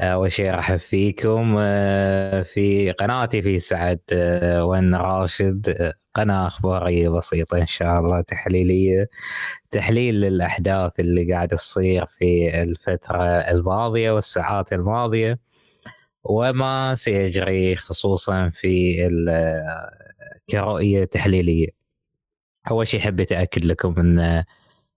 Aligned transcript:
أول 0.00 0.32
شيء 0.32 0.54
ارحب 0.54 0.76
فيكم 0.76 1.56
آه، 1.60 2.42
في 2.42 2.92
قناتي 2.92 3.42
في 3.42 3.58
سعد 3.58 4.00
آه، 4.12 4.64
وين 4.64 4.94
راشد 4.94 5.68
آه، 5.68 5.94
قناة 6.14 6.46
أخبارية 6.46 7.08
بسيطة 7.08 7.58
إن 7.58 7.66
شاء 7.66 8.00
الله 8.00 8.20
تحليلية. 8.20 9.08
تحليل 9.70 10.14
للأحداث 10.20 11.00
اللي 11.00 11.32
قاعد 11.32 11.48
تصير 11.48 12.06
في 12.06 12.62
الفترة 12.62 13.24
الماضية 13.24 14.10
والساعات 14.10 14.72
الماضية 14.72 15.38
وما 16.24 16.94
سيجري 16.94 17.76
خصوصا 17.76 18.50
في 18.50 18.96
كرؤية 20.50 21.04
تحليلية. 21.04 21.68
أول 22.70 22.86
شيء 22.86 23.00
حبيت 23.00 23.32
اكد 23.32 23.64
لكم 23.64 23.94
إن 24.00 24.44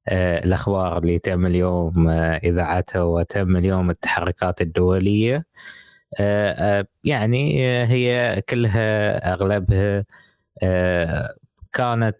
الأخبار 0.10 0.98
اللي 0.98 1.20
تم 1.20 1.46
اليوم 1.46 2.08
آه، 2.10 2.38
إذاعتها 2.38 3.02
وتم 3.04 3.58
اليوم 3.58 3.90
التحركات 3.90 4.62
الدولية 4.62 5.46
آه، 6.20 6.88
يعني 7.04 7.66
هي 7.86 8.42
كلها 8.50 9.34
أغلبها 9.34 10.06
كانت 11.74 12.18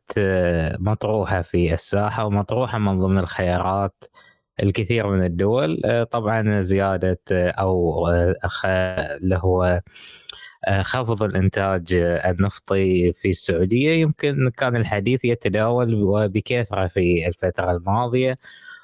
مطروحة 0.80 1.42
في 1.42 1.74
الساحة 1.74 2.26
ومطروحة 2.26 2.78
من 2.78 3.00
ضمن 3.00 3.18
الخيارات 3.18 4.04
الكثير 4.64 5.08
من 5.08 5.24
الدول. 5.26 5.82
طبعا 6.12 6.62
زيادة 6.62 7.20
أو 7.32 8.08
اللي 8.66 9.36
هو 9.44 9.64
آه، 9.64 9.82
خفض 10.82 11.24
الإنتاج 11.24 11.94
النفطي 12.26 13.14
في 13.14 13.30
السعودية. 13.30 13.92
يمكن 14.02 14.50
كان 14.58 14.76
الحديث 14.76 15.26
يتداول 15.26 16.04
وبكثره 16.04 16.88
في 16.88 17.28
الفترة 17.28 17.72
الماضية 17.72 18.36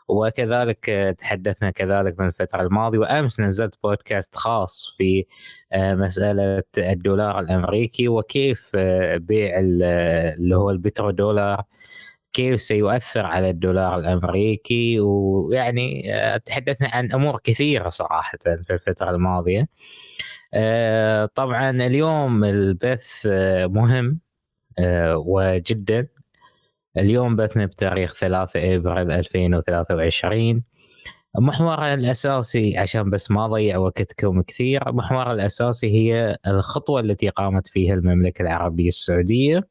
وكذلك 0.08 0.86
تحدثنا 1.20 1.72
كذلك 1.72 2.20
من 2.20 2.28
الفترة 2.28 2.62
الماضية. 2.62 3.00
وأمس 3.00 3.40
نزلت 3.40 3.76
بودكاست 3.84 4.36
خاص 4.36 4.96
في 4.98 5.26
آه، 5.74 5.96
مسألة 5.96 6.64
الدولار 6.78 7.40
الأمريكي 7.40 8.08
وكيف 8.08 8.72
آه، 8.76 9.18
بيع 9.18 9.60
اللي 9.60 10.56
هو 10.56 10.70
البترو 10.72 11.12
دولار 11.12 11.64
كيف 12.34 12.62
سيؤثر 12.62 13.26
على 13.26 13.50
الدولار 13.50 14.00
الأمريكي. 14.00 15.00
ويعني 15.00 16.12
تحدثنا 16.46 16.90
عن 16.94 17.12
أمور 17.14 17.40
كثيرة 17.44 17.90
صراحة 17.90 18.38
في 18.44 18.74
الفترة 18.74 19.10
الماضية. 19.12 19.62
آه، 19.62 19.68
طبعا 21.36 21.70
اليوم 21.72 22.44
البث 22.44 23.28
آه، 23.32 23.68
مهم 23.68 24.20
آه، 24.80 25.18
وجدا. 25.18 26.08
اليوم 26.98 27.36
بثنا 27.36 27.66
بتاريخ 27.66 28.14
3 28.16 28.76
إبريل 28.76 29.12
2023 29.12 30.64
محورها 31.40 31.94
الأساسي 31.94 32.78
عشان 32.78 33.10
بس 33.10 33.32
ما 33.32 33.46
اضيع 33.46 33.78
وقتكم 33.78 34.42
كثير 34.42 34.92
محورها 34.94 35.34
الأساسي 35.34 35.88
هي 35.88 36.38
الخطوة 36.48 37.00
التي 37.02 37.30
قامت 37.30 37.68
فيها 37.68 37.94
المملكة 37.94 38.42
العربية 38.42 38.88
السعودية 38.88 39.68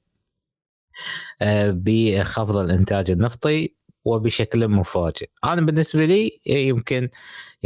بخفض 1.70 2.56
الإنتاج 2.56 3.10
النفطي 3.10 3.74
وبشكل 4.04 4.68
مفاجئ. 4.68 5.28
أنا 5.44 5.60
بالنسبة 5.60 6.04
لي 6.04 6.40
يمكن 6.46 7.08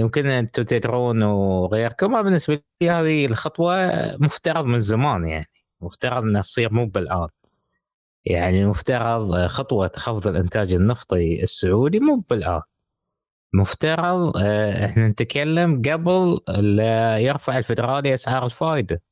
يمكن 0.01 0.27
أنتم 0.27 0.63
تدرون 0.63 1.23
وغيركم 1.23 2.23
بالنسبة 2.23 2.63
لي 2.83 2.91
هذه 2.91 3.27
الخطوة 3.27 3.75
مفترض 4.19 4.65
من 4.65 4.79
زمان 4.79 5.25
يعني 5.25 5.47
مفترض 5.81 6.23
أنها 6.23 6.41
تصير 6.43 6.73
مو 6.75 6.87
بالآن. 6.87 7.29
يعني 8.27 8.67
مفترض 8.67 9.47
خطوة 9.47 9.91
خفض 9.97 10.27
الإنتاج 10.29 10.73
النفطي 10.73 11.43
السعودي 11.43 12.01
مو 12.01 12.25
بالآن. 12.31 12.63
مفترض 13.55 14.37
آه، 14.37 14.87
إحنا 14.87 15.09
نتكلم 15.09 15.83
قبل 15.83 16.41
يرفع 17.21 17.59
الفدرالي 17.59 18.15
أسعار 18.15 18.45
الفائده 18.47 19.03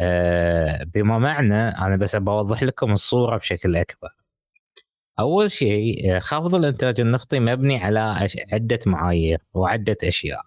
آه، 0.00 0.84
بما 0.94 1.18
معنى 1.18 1.54
أنا 1.68 1.96
بس 1.96 2.16
بوضح 2.16 2.62
لكم 2.62 2.92
الصورة 2.92 3.36
بشكل 3.38 3.76
أكبر. 3.76 4.08
أول 5.20 5.50
شيء 5.50 6.18
خفض 6.20 6.54
الإنتاج 6.54 7.00
النفطي 7.00 7.40
مبني 7.40 7.76
على 7.84 8.28
عدة 8.52 8.78
معايير 8.86 9.38
وعدة 9.54 9.96
أشياء. 10.04 10.42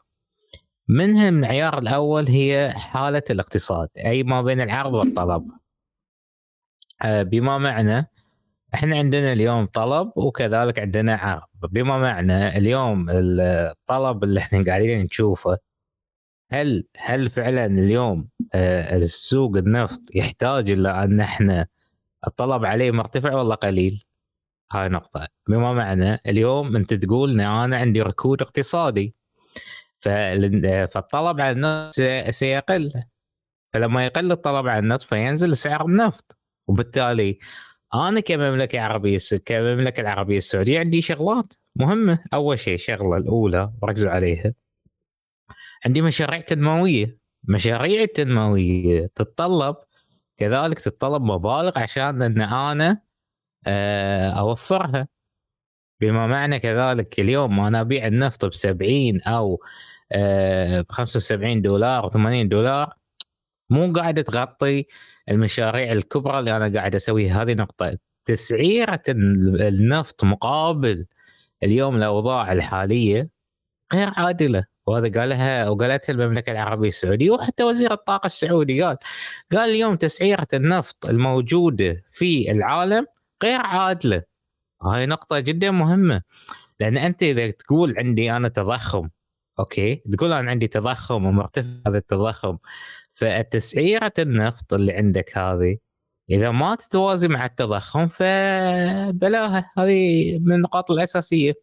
منها 0.88 1.30
المعيار 1.30 1.78
الأول 1.78 2.28
هي 2.28 2.74
حالة 2.78 3.24
الاقتصاد 3.30 3.90
أي 3.98 4.24
ما 4.24 4.42
بين 4.42 4.62
العرض 4.62 4.94
والطلب. 4.94 5.48
آه، 7.04 7.24
بما 7.24 7.58
معنى 7.58 8.08
إحنا 8.74 8.96
عندنا 8.98 9.34
اليوم 9.34 9.66
طلب 9.66 10.12
وكذلك 10.16 10.80
عندنا 10.80 11.16
عرض. 11.16 11.48
بما 11.72 11.98
معنى 11.98 12.58
اليوم 12.58 13.06
الطلب 13.10 14.24
اللي 14.24 14.40
إحنا 14.40 14.64
قاعدين 14.66 15.00
نشوفه 15.04 15.58
هل 16.52 16.84
هل 16.98 17.30
فعلا 17.30 17.66
اليوم 17.66 18.30
آه، 18.54 18.96
السوق 18.98 19.58
النفط 19.58 20.02
يحتاج 20.16 20.72
إلى 20.72 20.90
أن 21.04 21.20
إحنا 21.20 21.68
الطلب 22.28 22.66
عليه 22.66 22.92
مرتفع 22.92 23.36
ولا 23.36 23.56
قليل؟ 23.56 24.04
هاي 24.72 24.90
نقطة. 24.90 25.28
بما 25.50 25.74
معنى 25.74 26.22
اليوم 26.26 26.76
أنت 26.76 26.94
تقول 26.94 27.32
إن 27.32 27.40
أنا 27.40 27.78
عندي 27.78 28.02
ركود 28.02 28.42
اقتصادي. 28.42 29.16
فالطلب 30.00 31.42
على 31.42 31.52
النفط 31.52 31.94
سيقل. 32.30 32.94
فلما 33.74 34.06
يقل 34.06 34.32
الطلب 34.32 34.68
على 34.68 34.80
النفط 34.80 35.02
فينزل 35.02 35.58
سعر 35.58 35.86
النفط. 35.86 36.38
وبالتالي 36.68 37.40
أنا 37.94 38.20
كمملكة 38.20 38.82
عربية 38.82 39.18
كمملكة 39.46 40.02
العربية 40.02 40.38
السعودية 40.38 40.80
عندي 40.80 41.02
شغلات 41.02 41.54
مهمة. 41.76 42.20
أول 42.34 42.60
شيء 42.60 42.74
الشغلة 42.74 43.18
الأولى 43.18 43.74
ركزوا 43.84 44.12
عليها. 44.12 44.54
عندي 45.86 46.02
مشاريع 46.02 46.40
تنموية. 46.40 47.22
مشاريع 47.44 48.02
التنمويه 48.02 49.06
تتطلب 49.16 49.76
كذلك 50.38 50.80
تتطلب 50.80 51.22
مبالغ 51.22 51.80
عشان 51.80 52.22
إن 52.22 52.42
أنا 52.42 52.90
آه، 52.92 53.11
أوفرها. 53.68 55.08
بما 56.02 56.28
معنى 56.28 56.60
كذلك 56.60 57.20
اليوم 57.20 57.60
أنا 57.60 57.82
أبيع 57.82 58.08
النفط 58.08 58.46
ب 58.46 58.54
70 58.54 59.22
أو 59.22 59.62
ب 60.82 60.86
75 60.90 61.62
دولار 61.62 62.10
و80 62.10 62.48
دولار 62.50 62.94
مو 63.70 63.94
قاعدة 63.94 64.22
تغطي 64.22 64.86
المشاريع 65.30 65.92
الكبرى 65.92 66.40
اللي 66.40 66.58
أنا 66.58 66.74
قاعد 66.80 66.96
أسويها. 66.96 67.44
هذه 67.44 67.54
نقطة. 67.54 67.98
تسعيرة 68.26 69.02
النفط 69.08 70.24
مقابل 70.24 71.06
اليوم 71.64 71.96
الأوضاع 71.96 72.52
الحالية 72.52 73.30
غير 73.94 74.10
عادلة. 74.18 74.66
وهذا 74.88 75.22
قالها 75.22 75.70
وقالتها 75.70 76.14
المملكة 76.14 76.52
العربية 76.52 76.88
السعودية 76.88 77.32
وحتى 77.32 77.64
وزير 77.64 77.92
الطاقة 77.94 78.26
السعودي 78.26 78.84
قال 78.84 78.98
قال 79.52 79.70
اليوم 79.70 79.96
تسعيرة 79.96 80.48
النفط 80.54 81.06
الموجودة 81.06 82.04
في 82.12 82.52
العالم 82.52 83.06
غير 83.44 83.62
عادلة. 83.62 84.24
هاي 84.84 85.06
نقطة 85.06 85.40
جدا 85.40 85.72
مهمة. 85.72 86.22
لأن 86.80 86.98
أنت 86.98 87.24
إذا 87.24 87.52
تقول 87.52 87.96
عندي 87.98 88.32
أنا 88.32 88.48
تضخم 88.50 89.10
أوكي؟ 89.60 89.96
تقول 89.96 90.34
أنا 90.34 90.52
عندي 90.52 90.68
تضخم 90.68 91.26
ومرتفع 91.26 91.70
هذا 91.88 91.98
التضخم 91.98 92.58
فتسعيره 93.12 94.14
النفط 94.20 94.74
اللي 94.74 94.94
عندك 94.94 95.38
هذه 95.38 95.78
إذا 96.30 96.52
ما 96.52 96.76
تتوازي 96.76 97.28
مع 97.28 97.46
التضخم 97.46 98.08
فبلاها. 98.08 99.72
هذه 99.78 100.40
من 100.40 100.54
النقاط 100.54 100.92
الأساسية. 100.92 101.54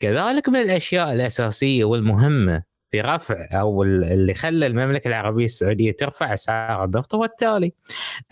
كذلك 0.00 0.48
من 0.48 0.56
الأشياء 0.56 1.12
الأساسية 1.12 1.84
والمهمة 1.84 2.62
في 2.90 3.00
رفع 3.00 3.48
أو 3.52 3.82
اللي 3.82 4.34
خلى 4.34 4.66
المملكة 4.66 5.08
العربية 5.08 5.44
السعودية 5.44 5.92
ترفع 5.92 6.34
أسعار 6.34 6.84
النفط 6.84 7.14
هو 7.14 7.24
التالي 7.24 7.72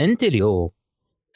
أنت 0.00 0.22
اليوم 0.22 0.70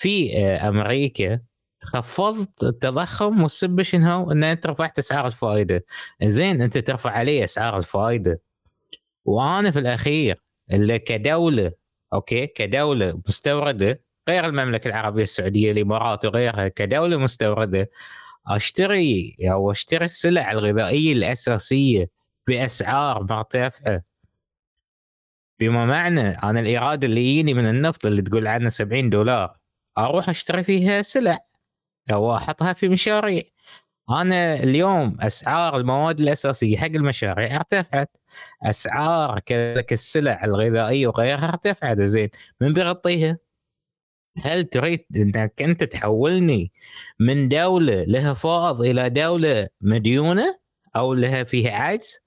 في 0.03 0.39
آه، 0.39 0.69
أمريكا 0.69 1.41
خفضت 1.83 2.63
التضخم 2.63 3.43
والسبب 3.43 3.83
شنو؟ 3.83 4.33
ان 4.33 4.45
انت 4.45 4.67
رفعت 4.67 4.99
اسعار 4.99 5.27
الفائدة. 5.27 5.85
زين 6.23 6.63
أنت 6.63 6.79
ترفع 6.79 7.11
علي 7.11 7.45
أسعار 7.45 7.79
الفائدة. 7.79 8.43
وأنا 9.25 9.71
في 9.71 9.79
الأخير 9.79 10.43
اللي 10.73 10.99
كدولة 10.99 11.73
أوكي 12.13 12.47
كدولة 12.47 13.23
مستوردة 13.29 14.03
غير 14.29 14.45
المملكة 14.47 14.89
العربية 14.89 15.23
السعودية 15.23 15.73
الإمارات 15.73 16.25
وغيرها 16.25 16.69
كدولة 16.69 17.17
مستوردة 17.17 17.91
أشتري 18.47 19.37
أو 19.43 19.71
أشتري 19.71 20.05
السلع 20.05 20.53
الغذائية 20.53 21.13
الأساسية 21.13 22.09
بأسعار 22.47 23.23
مرتفعة. 23.31 24.03
بما 25.61 25.87
معنى 25.87 26.29
أنا 26.29 26.61
الإيراد 26.61 27.05
اللي 27.05 27.21
يجيني 27.21 27.55
من 27.55 27.67
النفط 27.71 28.07
اللي 28.07 28.23
تقول 28.23 28.47
عنه 28.47 28.69
70 28.69 29.11
دولار. 29.11 29.62
أروح 29.99 30.29
أشتري 30.29 30.65
فيها 30.65 31.03
سلع 31.03 31.39
أو 32.13 32.37
أحطها 32.37 32.73
في 32.73 32.89
مشاريع 32.89 33.43
أنا 34.11 34.55
اليوم 34.55 35.17
أسعار 35.21 35.77
المواد 35.77 36.21
الأساسية 36.21 36.77
حق 36.77 36.87
المشاريع 36.87 37.57
ارتفعت 37.57 38.17
أسعار 38.63 39.39
كذلك 39.41 39.93
السلع 39.93 40.45
الغذائية 40.45 41.07
وغيرها 41.07 41.49
ارتفعت 41.49 42.01
زين 42.01 42.29
من 42.61 42.73
بيغطيها؟ 42.73 43.39
هل 44.45 44.65
تريد 44.65 45.05
إنك 45.17 45.63
أنت 45.63 45.85
تحولني 45.85 46.73
من 47.21 47.49
دولة 47.49 48.05
لها 48.05 48.35
فائض 48.35 48.81
إلى 48.83 49.11
دولة 49.11 49.69
مديونة 49.81 50.59
أو 50.97 51.15
لها 51.15 51.45
فيها 51.45 51.71
عجز؟ 51.71 52.19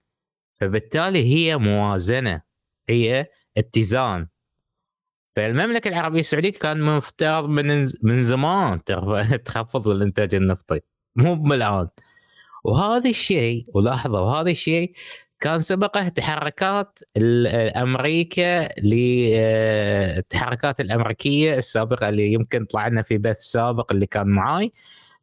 فبالتالي 0.62 1.24
هي 1.36 1.58
موازنة 1.58 2.42
هي 2.90 3.28
اتزان 3.58 4.28
فالمملكة 5.36 5.88
العربية 5.88 6.20
السعودية 6.20 6.52
كان 6.52 6.82
مفترض 6.82 7.50
من 7.50 7.88
من 8.04 8.24
زمان 8.24 8.84
تخفض 9.46 9.88
الإنتاج 9.88 10.36
النفطي. 10.36 10.80
مو 11.16 11.36
بالان 11.36 11.88
وهذا 12.64 13.10
الشيء 13.10 13.66
ولاحظوا 13.74 14.32
هذا 14.42 14.52
الشيء 14.52 14.94
كان 15.40 15.62
سبقه 15.62 16.08
تحركات 16.08 17.00
أمريكا 17.78 18.70
للتحركات 18.82 20.80
الأمريكية 20.80 21.58
السابقة 21.58 22.10
اللي 22.10 22.34
يمكن 22.34 22.66
طلعنا 22.66 23.02
في 23.02 23.18
بث 23.18 23.38
سابق 23.40 23.92
اللي 23.92 24.06
كان 24.06 24.28
معاي. 24.28 24.74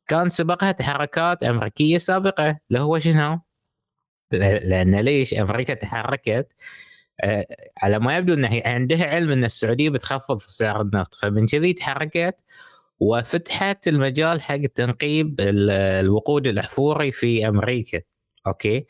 كان 0.08 0.28
سبقها 0.28 0.72
تحركات 0.72 1.42
أمريكية 1.42 1.98
سابقة 1.98 2.58
اللي 2.70 2.80
هو 2.80 2.98
شنو؟ 2.98 3.40
لأن 4.32 4.96
ليش 5.00 5.34
أمريكا 5.34 5.74
تحركت؟ 5.74 6.28
آه، 6.28 6.46
على 7.82 7.98
ما 7.98 8.16
يبدو 8.16 8.34
إن 8.34 8.44
هي 8.44 8.62
عندها 8.66 9.06
علم 9.06 9.30
إن 9.30 9.44
السعودية 9.44 9.90
بتخفض 9.90 10.40
سعر 10.40 10.80
النفط. 10.80 11.14
فمن 11.14 11.46
كذي 11.46 11.72
تحركت 11.72 12.36
وفتحت 13.00 13.88
المجال 13.88 14.40
حق 14.42 14.56
تنقيب 14.56 15.36
الوقود 15.40 16.46
الأحفوري 16.46 17.12
في 17.12 17.48
أمريكا. 17.48 18.00
أوكي؟ 18.46 18.86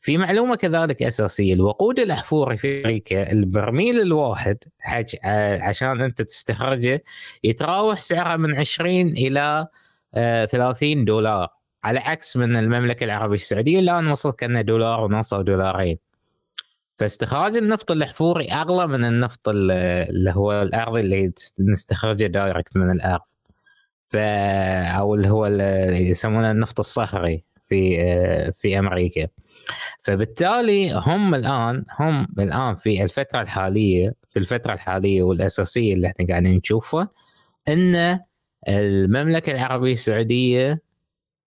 في 0.00 0.18
معلومة 0.18 0.56
كذلك 0.56 1.02
أساسية. 1.02 1.54
الوقود 1.54 1.98
الأحفوري 1.98 2.56
في 2.56 2.80
أمريكا 2.80 3.32
البرميل 3.32 4.00
الواحد 4.00 4.58
حج 4.78 5.16
عشان 5.62 6.00
أنت 6.00 6.22
تستخرجه 6.22 7.04
يتراوح 7.44 8.00
سعره 8.00 8.36
من 8.36 8.54
20 8.54 9.08
إلى 9.08 9.66
30 10.50 10.98
آه، 11.00 11.04
دولار. 11.04 11.48
على 11.84 11.98
عكس 11.98 12.36
من 12.36 12.56
المملكة 12.56 13.04
العربية 13.04 13.34
السعودية 13.34 13.78
الان 13.78 14.08
وصل 14.08 14.32
كأنه 14.32 14.60
دولار 14.60 15.00
ونص 15.00 15.34
أو 15.34 15.42
دولارين. 15.42 16.11
فاستخراج 17.02 17.56
النفط 17.56 17.90
الأحفوري 17.90 18.52
أغلى 18.52 18.86
من 18.86 19.04
النفط 19.04 19.48
اللي 19.48 20.30
هو 20.30 20.62
الأرضي 20.62 21.00
اللي 21.00 21.32
نستخرجه 21.60 22.26
دايركت 22.26 22.76
من 22.76 22.90
الأرض. 22.90 23.20
ف 24.08 24.16
أو 24.96 25.14
اللي 25.14 25.28
هو 25.28 25.46
اللي 25.46 26.08
يسمونه 26.08 26.50
النفط 26.50 26.78
الصخري 26.78 27.44
في 27.68 27.96
في 28.52 28.78
أمريكا. 28.78 29.28
فبالتالي 30.02 30.92
هم 30.92 31.34
الآن 31.34 31.84
هم 32.00 32.26
الآن 32.38 32.76
في 32.76 33.02
الفترة 33.02 33.40
الحالية 33.40 34.14
في 34.30 34.38
الفترة 34.38 34.72
الحالية 34.72 35.22
والأساسية 35.22 35.94
اللي 35.94 36.06
إحنا 36.06 36.26
قاعدين 36.26 36.56
نشوفها 36.56 37.08
إن 37.68 38.20
المملكة 38.68 39.52
العربية 39.52 39.92
السعودية 39.92 40.82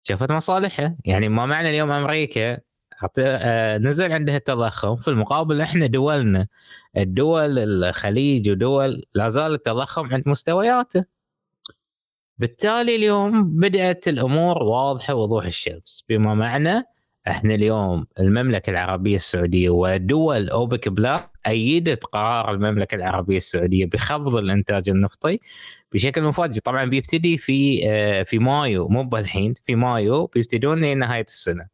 شافت 0.03 0.33
مصالحها. 0.33 0.97
يعني 1.05 1.29
ما 1.29 1.47
معنى 1.47 1.71
اليوم 1.71 1.91
أمريكا 1.91 2.53
آه، 2.55 2.61
نزل 3.79 4.13
عندها 4.13 4.37
التضخم 4.37 4.97
في 4.97 5.09
المقابل 5.09 5.61
إحنا 5.61 5.87
دولنا 5.87 6.47
الدول 6.97 7.59
الخليج 7.59 8.51
ودول 8.51 9.03
لا 9.15 9.31
زال 9.31 9.55
التضخم 9.55 10.15
عند 10.15 10.23
مستوياته. 10.29 11.05
بالتالي 12.39 12.97
اليوم 12.97 13.59
بدأت 13.59 14.09
الأمور 14.09 14.63
واضحة 14.63 15.15
وضوح 15.15 15.45
الشمس. 15.45 16.05
بما 16.09 16.35
معنى 16.35 16.85
إحنا 17.29 17.55
اليوم 17.55 18.07
المملكة 18.21 18.71
العربية 18.71 19.17
السعودية 19.17 19.71
ودول 19.71 20.51
أوبك 20.51 20.89
بلاك 20.89 21.31
أيدت 21.47 22.05
قرار 22.05 22.51
المملكة 22.53 22.95
العربية 22.95 23.37
السعودية 23.37 23.87
بخفض 23.87 24.37
الإنتاج 24.37 24.89
النفطي 24.89 25.39
بشكل 25.93 26.23
مفاجئ. 26.23 26.61
طبعا 26.61 26.85
بيبتدي 26.85 27.39
في 27.39 27.81
آه، 27.91 28.23
في 28.23 28.39
مايو 28.39 28.89
مو 28.89 29.05
بالحين 29.05 29.55
في 29.65 29.75
مايو 29.75 30.27
بيبتدون 30.27 30.85
لنهايه 30.85 31.25
السنة. 31.29 31.72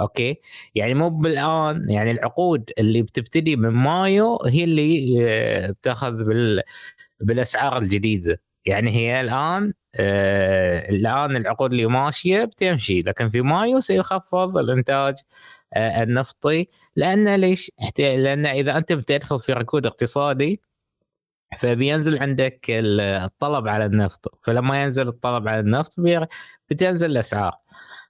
أوكي؟ 0.00 0.40
يعني 0.74 0.94
مو 0.94 1.08
بالآن 1.10 1.90
يعني 1.90 2.10
العقود 2.10 2.70
اللي 2.78 3.02
بتبتدي 3.02 3.56
من 3.56 3.68
مايو 3.68 4.38
هي 4.46 4.64
اللي 4.64 5.16
آه، 5.28 5.70
بتاخذ 5.70 6.24
بال 6.24 6.62
بالأسعار 7.20 7.78
الجديدة. 7.78 8.40
يعني 8.66 8.90
هي 8.90 9.20
الآن 9.20 9.72
آه 9.94 10.90
الآن 10.90 11.36
العقود 11.36 11.70
اللي 11.72 11.86
ماشية 11.86 12.44
بتمشي 12.44 13.02
لكن 13.02 13.28
في 13.30 13.40
مايو 13.42 13.80
سيخفض 13.80 14.58
الإنتاج 14.58 15.14
آه 15.74 16.02
النفطي. 16.02 16.68
لأن 16.96 17.34
ليش؟ 17.34 17.70
لأن 17.98 18.46
إذا 18.46 18.76
أنت 18.76 18.92
بتدخل 18.92 19.38
في 19.38 19.52
ركود 19.52 19.86
اقتصادي 19.86 20.60
فبينزل 21.58 22.18
عندك 22.22 22.66
الطلب 22.70 23.68
على 23.68 23.86
النفط. 23.86 24.38
فلما 24.42 24.82
ينزل 24.82 25.08
الطلب 25.08 25.48
على 25.48 25.60
النفط 25.60 25.94
بتنزل 26.70 27.10
الأسعار. 27.10 27.52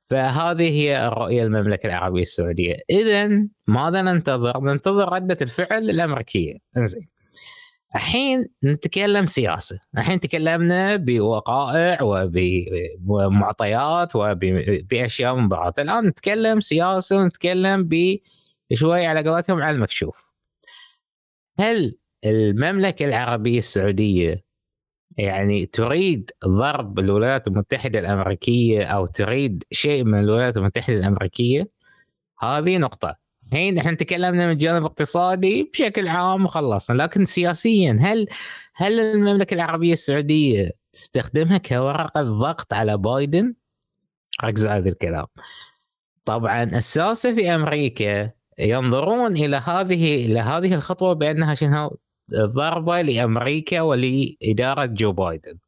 فهذه 0.05 0.71
هي 0.71 1.07
الرؤيه 1.07 1.43
المملكة 1.43 1.87
العربية 1.87 2.23
السعودية. 2.23 2.77
اذا 2.91 3.49
ماذا 3.67 4.03
ننتظر؟ 4.03 4.61
ننتظر 4.61 5.13
ردة 5.13 5.37
الفعل 5.43 5.91
الأمريكية. 5.91 6.59
إنزين. 6.77 7.09
الحين 7.95 8.47
نتكلم 8.65 9.27
سياسة. 9.27 9.81
الحين 9.99 10.21
تكلمنا 10.21 10.97
بوقائع 10.97 11.99
وبمعطيات 12.03 14.17
وباشياء 14.17 15.37
من 15.37 15.49
بعض 15.49 15.81
الآن 15.81 16.07
نتكلم 16.07 16.61
سياسة 16.61 17.17
ونتكلم 17.17 17.89
بشوي 18.71 19.07
على 19.07 19.31
قولتهم 19.31 19.63
على 19.63 19.77
المكشوف. 19.77 20.31
هل 21.59 21.99
المملكة 22.25 23.05
العربية 23.05 23.59
السعودية 23.59 24.45
يعني 25.19 25.67
تريد 25.67 26.31
ضرب 26.47 26.99
الولايات 26.99 27.47
المتحدة 27.49 27.99
الأمريكية 27.99 28.85
أو 28.85 29.07
تريد 29.07 29.65
شيء 29.73 30.05
من 30.05 30.19
الولايات 30.19 30.57
المتحدة 30.57 30.97
الأمريكية 30.97 31.69
هذه 32.41 32.79
نقطة 32.79 33.17
الحين 33.47 33.79
إحنا 33.79 33.95
تكلمنا 33.95 34.47
من 34.47 34.53
الجانب 34.53 34.79
الاقتصادي 34.79 35.71
بشكل 35.73 36.09
عام 36.09 36.45
وخلصنا 36.45 37.03
لكن 37.03 37.25
سياسيا 37.25 37.99
هل 38.01 38.27
هل 38.75 39.01
المملكة 39.01 39.55
العربية 39.55 39.93
السعودية 39.93 40.71
تستخدمها 40.93 41.59
كورقة 41.59 42.23
ضغط 42.23 42.73
على 42.73 42.97
بايدن؟ 42.97 43.55
ركزوا 44.45 44.71
على 44.71 44.81
هذا 44.83 44.89
الكلام. 44.91 45.27
طبعا 46.25 46.63
الساسه 46.63 47.35
في 47.35 47.55
أمريكا 47.55 48.31
ينظرون 48.59 49.37
إلى 49.37 49.57
هذه 49.57 50.27
إلى 50.27 50.41
هذه 50.41 50.75
الخطوة 50.75 51.13
بأنها 51.13 51.55
شنو 51.55 51.99
ضربة 52.33 53.03
لأمريكا 53.03 53.81
ولإدارة 53.81 54.85
جو 54.85 55.13
بايدن. 55.13 55.59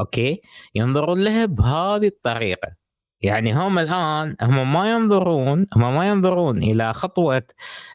أوكي؟ 0.00 0.40
ينظرون 0.74 1.24
لها 1.24 1.44
بهذه 1.46 2.06
الطريقة. 2.06 2.82
يعني 3.22 3.54
هم 3.54 3.78
الآن 3.78 4.36
هم 4.42 4.72
ما 4.72 4.92
ينظرون 4.92 5.66
هم 5.76 5.94
ما 5.94 6.08
ينظرون 6.08 6.58
إلى 6.62 6.92
خطوة 6.92 7.42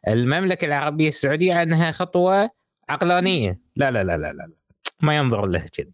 المملكة 0.07 0.65
العربية 0.65 1.07
السعودية 1.07 1.63
أنها 1.63 1.91
خطوة 1.91 2.49
عقلانية 2.89 3.59
لا 3.75 3.91
لا 3.91 4.03
لا 4.03 4.17
لا 4.17 4.33
لا 4.33 4.51
ما 5.01 5.17
ينظرون 5.17 5.51
لها 5.51 5.65
كذا 5.73 5.91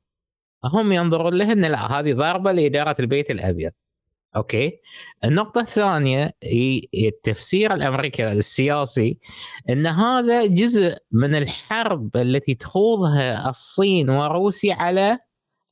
هم 0.65 0.91
ينظرون 0.91 1.33
لها 1.33 1.51
إن 1.53 1.65
لا 1.65 1.99
هذه 1.99 2.13
ضربة 2.13 2.51
لإدارة 2.51 2.95
البيت 2.99 3.31
الأبيض 3.31 3.71
أوكي. 4.35 4.79
النقطة 5.23 5.61
الثانية 5.61 6.33
هي 6.43 6.81
التفسير 6.93 7.73
الأمريكي 7.73 8.31
السياسي 8.31 9.19
إن 9.69 9.87
هذا 9.87 10.45
جزء 10.45 10.97
من 11.11 11.35
الحرب 11.35 12.17
التي 12.17 12.55
تخوضها 12.55 13.49
الصين 13.49 14.09
وروسيا 14.09 14.75
على 14.75 15.19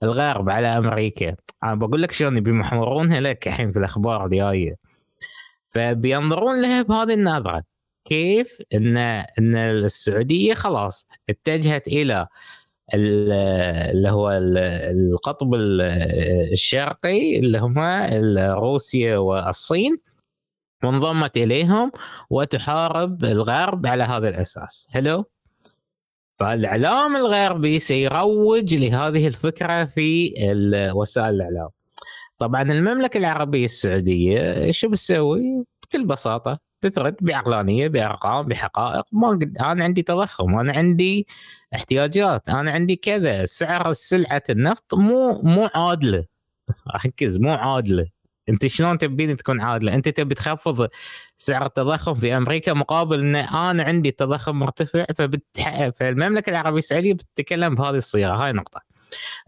الغرب 0.03 0.49
على 0.49 0.67
أمريكا. 0.67 1.35
أنا 1.63 1.75
بقول 1.75 2.01
لك 2.01 2.11
شلون 2.11 2.39
بيمحورونها 2.39 3.19
لك 3.19 3.47
الحين 3.47 3.71
في 3.71 3.79
الأخبار 3.79 4.25
الجاية. 4.25 4.75
فبينظرون 5.69 6.61
لها 6.61 6.81
بهذه 6.81 7.13
النظرة 7.13 7.63
كيف 8.05 8.61
ان 8.73 8.97
إن 8.97 9.55
السعودية 9.55 10.53
خلاص 10.53 11.07
اتجهت 11.29 11.87
إلى 11.87 12.27
اللي 12.93 14.09
هو 14.09 14.31
القطب 14.31 15.53
الشرقي 15.53 17.39
اللي 17.39 17.57
هم 17.57 17.79
روسيا 18.37 19.17
والصين 19.17 19.97
وانضمت 20.83 21.37
إليهم 21.37 21.91
وتحارب 22.29 23.23
الغرب 23.23 23.85
على 23.85 24.03
هذا 24.03 24.29
الأساس. 24.29 24.87
حلو؟ 24.91 25.25
فالإعلام 26.39 27.15
الغربي 27.15 27.79
سيروج 27.79 28.75
لهذه 28.75 29.27
الفكرة 29.27 29.85
في 29.85 30.33
وسائل 30.95 31.35
الإعلام. 31.35 31.69
طبعا 32.37 32.61
المملكة 32.61 33.17
العربية 33.17 33.65
السعودية 33.65 34.71
شو 34.71 34.89
بتسوي؟ 34.89 35.65
بكل 35.83 36.05
بساطة 36.05 36.59
تترد 36.81 37.15
بعقلانية 37.21 37.87
بارقام 37.87 38.47
بحقائق. 38.47 39.05
ما 39.11 39.29
قد 39.29 39.57
أنا 39.59 39.83
عندي 39.83 40.01
تضخم 40.01 40.55
أنا 40.55 40.73
عندي 40.73 41.27
احتياجات 41.75 42.49
أنا 42.49 42.71
عندي 42.71 42.95
كذا. 42.95 43.45
سعر 43.45 43.93
سلعة 43.93 44.43
النفط 44.49 44.93
مو 44.93 45.41
مو 45.41 45.69
عادلة. 45.75 46.25
ركز 47.05 47.37
مو 47.39 47.53
عادلة. 47.53 48.07
أنت 48.49 48.67
شلون 48.67 48.97
تبيني 48.97 49.35
تكون 49.35 49.61
عادلة؟ 49.61 49.95
أنت 49.95 50.09
تبي 50.09 50.35
تخفض 50.35 50.87
سعر 51.37 51.65
التضخم 51.65 52.13
في 52.13 52.37
أمريكا 52.37 52.73
مقابل 52.73 53.19
إن 53.19 53.35
أنا 53.35 53.83
عندي 53.83 54.09
التضخم 54.09 54.59
مرتفع 54.59 55.05
فبتح... 55.17 55.89
فالمملكة 55.89 56.49
العربية 56.49 56.77
السعودية 56.79 57.13
بتتكلم 57.13 57.75
بهذه 57.75 57.97
الصيغه 57.97 58.45
هاي 58.45 58.51
نقطة. 58.53 58.90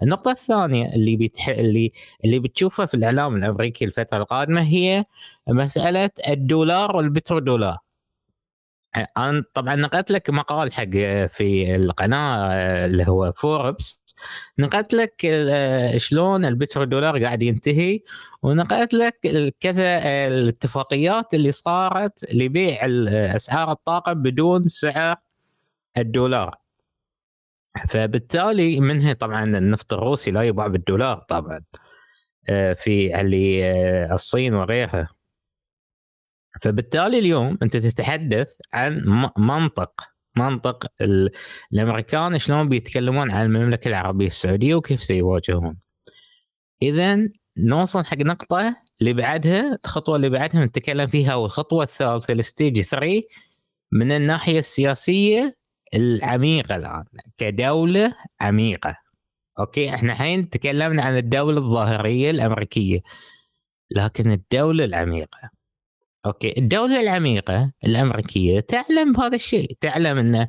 النقطة 0.04 0.32
الثانية 0.32 0.94
اللي 0.96 1.18
بتح... 1.18 1.50
اللي 1.50 1.92
اللي 2.26 2.40
بتشوفها 2.40 2.86
في 2.86 2.94
الإعلام 2.94 3.36
الأمريكي 3.36 3.86
الفترة 3.86 4.18
القادمة 4.18 4.62
هي 4.62 5.04
مسألة 5.48 6.10
الدولار 6.30 6.96
والبترو 6.96 7.40
دولار. 7.40 7.78
أنا 9.18 9.44
طبعا 9.54 9.76
نقلت 9.76 10.12
لك 10.12 10.30
مقال 10.30 10.74
حق 10.74 10.90
في 11.28 11.76
القناة 11.76 12.48
اللي 12.86 13.08
هو 13.08 13.32
فوربس 13.32 14.04
نقلت 14.60 14.94
لك 14.94 15.22
شلون 15.98 16.46
البترو 16.46 17.02
قاعد 17.02 17.44
ينتهي 17.44 18.02
ونقلت 18.44 18.94
لك 18.94 19.20
كذا 19.60 19.98
الاتفاقيات 20.28 21.34
اللي 21.34 21.52
صارت 21.52 22.34
لبيع 22.34 22.86
أسعار 23.36 23.72
الطاقة 23.72 24.14
بدون 24.14 24.68
سعر 24.68 25.16
الدولار 25.98 26.63
فبالتالي 27.90 28.80
منها 28.80 29.14
طبعا 29.14 29.44
النفط 29.44 29.94
الروسي 29.94 30.32
لا 30.32 30.44
يباع 30.44 30.68
بالدولار 30.68 31.26
طبعا 31.30 31.64
آه، 32.50 32.74
في 32.74 33.22
اللي 33.22 33.66
آه، 33.66 34.14
الصين 34.14 34.54
وغيرها 34.54 35.10
فبالتالي 36.62 37.20
اليوم 37.20 37.58
أنت 37.64 37.78
تتحدث 37.78 38.54
عن 38.74 39.04
منطق 39.38 40.14
منطق 40.38 40.86
الأمريكان 41.74 42.38
شلون 42.38 42.70
بيتكلمون 42.70 43.32
عن 43.32 43.46
المملكة 43.46 43.88
العربية 43.88 44.28
السعودية 44.28 44.76
وكيف 44.76 45.04
سيواجهون. 45.04 45.78
اذا 46.82 47.20
نوصل 47.58 48.06
حق 48.06 48.18
نقطة 48.18 48.76
اللي 49.02 49.14
بعدها 49.14 49.80
الخطوة 49.86 50.16
اللي 50.16 50.30
بعدها 50.30 50.66
نتكلم 50.66 51.08
فيها 51.08 51.36
والخطوة 51.36 51.84
الثالثة 51.84 52.34
ال 52.34 52.42
stage 52.42 52.82
3 52.82 53.22
من 53.92 54.12
الناحية 54.12 54.60
السياسية 54.60 55.56
العميقة 55.94 56.76
الآن 56.76 57.04
كدولة 57.38 58.16
عميقة. 58.42 58.98
أوكي؟ 59.60 59.94
إحنا 59.94 60.14
الحين 60.14 60.50
تكلمنا 60.50 61.04
عن 61.04 61.18
الدولة 61.18 61.58
الظاهرية 61.58 62.32
الأمريكية 62.32 63.00
لكن 63.92 64.32
الدولة 64.32 64.86
العميقة. 64.86 65.50
أوكي؟ 66.26 66.58
الدولة 66.58 67.02
العميقة 67.02 67.72
الأمريكية 67.84 68.60
تعلم 68.60 69.14
بهذا 69.14 69.36
الشيء 69.36 69.78
تعلم 69.82 70.18
إن 70.18 70.48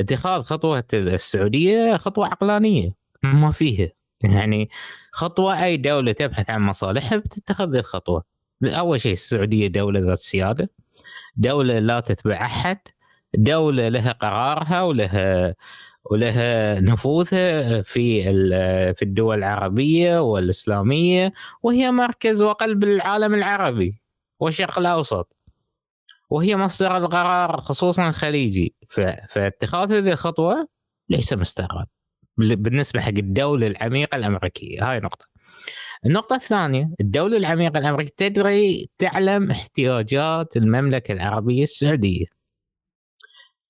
اتخاذ 0.00 0.42
خطوة 0.42 0.84
السعودية 0.94 1.96
خطوة 1.96 2.26
عقلانية 2.26 2.90
ما 3.22 3.50
فيها. 3.50 3.88
يعني 4.24 4.70
خطوة 5.12 5.64
أي 5.64 5.76
دولة 5.76 6.12
تبحث 6.12 6.50
عن 6.50 6.62
مصالحها 6.62 7.18
بتتخذ 7.18 7.74
الخطوة. 7.74 8.24
أول 8.64 9.00
شيء 9.00 9.12
السعودية 9.12 9.66
دولة 9.66 10.00
ذات 10.00 10.18
سيادة 10.18 10.70
دولة 11.36 11.78
لا 11.78 12.00
تتبع 12.00 12.34
أحد. 12.34 12.78
دولة 13.34 13.88
لها 13.88 14.12
قرارها 14.12 14.82
ولها 14.82 15.54
ولها 16.10 16.80
نفوذها 16.80 17.82
في 17.82 18.24
في 18.94 19.02
الدول 19.02 19.38
العربية 19.38 20.20
والإسلامية 20.20 21.32
وهي 21.62 21.90
مركز 21.90 22.42
وقلب 22.42 22.84
العالم 22.84 23.34
العربي 23.34 24.02
والشرق 24.40 24.78
الأوسط. 24.78 25.36
وهي 26.30 26.56
مصدر 26.56 26.96
القرار 26.96 27.60
خصوصا 27.60 28.08
الخليجي. 28.08 28.74
فاتخاذ 29.28 29.92
هذه 29.92 30.12
الخطوة 30.12 30.68
ليس 31.08 31.32
مستغرب. 31.32 31.86
بالنسبة 32.36 33.00
حق 33.00 33.08
الدولة 33.08 33.66
العميقة 33.66 34.16
الأمريكية. 34.16 34.90
هاي 34.90 35.00
نقطة. 35.00 35.26
النقطة 36.06 36.36
الثانية 36.36 36.90
الدولة 37.00 37.36
العميقة 37.36 37.78
الأمريكية 37.78 38.14
تدري 38.28 38.90
تعلم 38.98 39.50
احتياجات 39.50 40.56
المملكة 40.56 41.12
العربية 41.12 41.62
السعودية. 41.62 42.41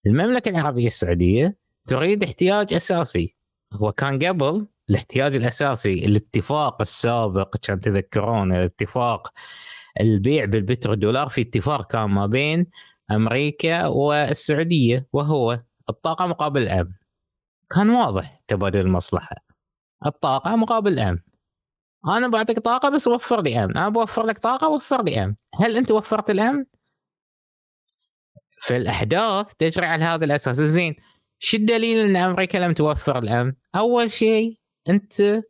المملكة 0.06 0.48
العربية 0.48 0.86
السعودية 0.86 1.56
تريد 1.86 2.24
احتياج 2.24 2.74
أساسي. 2.74 3.36
هو 3.72 3.92
كان 3.92 4.18
قبل 4.24 4.66
الاحتياج 4.90 5.36
الأساسي 5.36 6.04
الاتفاق 6.06 6.80
السابق 6.80 7.56
كان 7.56 7.80
تذكرون 7.80 8.52
الاتفاق 8.52 9.32
البيع 10.00 10.44
بالبترو 10.44 10.94
دولار 10.94 11.28
في 11.28 11.40
اتفاق 11.40 11.92
كان 11.92 12.10
ما 12.10 12.26
بين 12.26 12.66
أمريكا 13.10 13.86
والسعودية 13.86 15.06
وهو 15.12 15.60
الطاقة 15.88 16.26
مقابل 16.26 16.62
الأمن. 16.62 16.92
كان 17.70 17.90
واضح 17.90 18.42
تبادل 18.48 18.80
المصلحة. 18.80 19.36
الطاقة 20.06 20.56
مقابل 20.56 20.92
الأمن. 20.92 21.18
أنا 22.08 22.28
بعطيك 22.28 22.58
طاقة 22.58 22.88
بس 22.88 23.06
وفر 23.08 23.42
لي 23.42 23.64
أمن. 23.64 23.76
أنا 23.76 23.88
بوفر 23.88 24.26
لك 24.26 24.38
طاقة 24.38 24.68
وفر 24.68 25.02
لي 25.02 25.24
أمن. 25.24 25.34
هل 25.54 25.76
أنت 25.76 25.90
وفرت 25.90 26.30
الأمن؟ 26.30 26.64
فالاحداث 28.62 29.52
تجري 29.58 29.86
على 29.86 30.04
هذا 30.04 30.24
الأساس. 30.24 30.56
زين 30.56 30.96
شو 31.38 31.56
الدليل 31.56 31.98
إن 31.98 32.16
أمريكا 32.16 32.58
لم 32.58 32.74
توفر 32.74 33.18
الأمن؟ 33.18 33.52
أول 33.74 34.10
شيء 34.10 34.58
أنت 34.88 35.42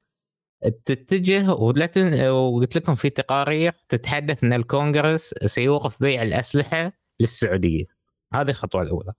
تتجه 0.84 1.52
وقلت 1.52 2.76
لكم 2.76 2.94
في 2.94 3.10
تقارير 3.10 3.72
تتحدث 3.88 4.44
إن 4.44 4.52
الكونغرس 4.52 5.34
سيوقف 5.46 6.00
بيع 6.00 6.22
الأسلحة 6.22 6.92
للسعودية. 7.20 7.84
هذه 8.34 8.50
الخطوة 8.50 8.82
الأولى. 8.82 9.12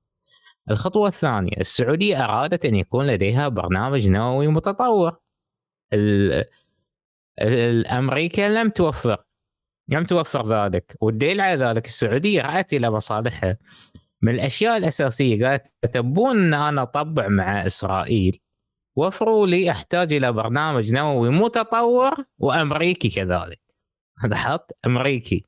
الخطوة 0.71 1.07
الثانية 1.07 1.57
السعودية 1.57 2.23
أرادت 2.25 2.65
أن 2.65 2.75
يكون 2.75 3.07
لديها 3.07 3.47
برنامج 3.47 4.07
نووي 4.07 4.47
متطور. 4.47 5.17
الامريكا 7.41 8.41
لم 8.41 8.69
توفر 8.69 9.17
لم 9.87 10.05
توفر 10.05 10.47
ذلك. 10.47 10.95
والدليل 11.01 11.41
على 11.41 11.65
ذلك 11.65 11.85
السعودية 11.85 12.41
رأت 12.41 12.73
إلى 12.73 12.91
مصالحها. 12.91 13.57
من 14.21 14.33
الأشياء 14.33 14.77
الأساسية 14.77 15.47
قالت 15.47 15.73
تبون 15.93 16.37
إن 16.37 16.53
أنا 16.53 16.81
أطبع 16.81 17.27
مع 17.27 17.65
إسرائيل. 17.65 18.39
وفروا 18.95 19.47
لي 19.47 19.71
أحتاج 19.71 20.13
إلى 20.13 20.31
برنامج 20.31 20.93
نووي 20.93 21.29
متطور 21.29 22.15
وأمريكي 22.37 23.09
كذلك. 23.09 23.61
لاحظت 24.23 24.71
أمريكي. 24.85 25.45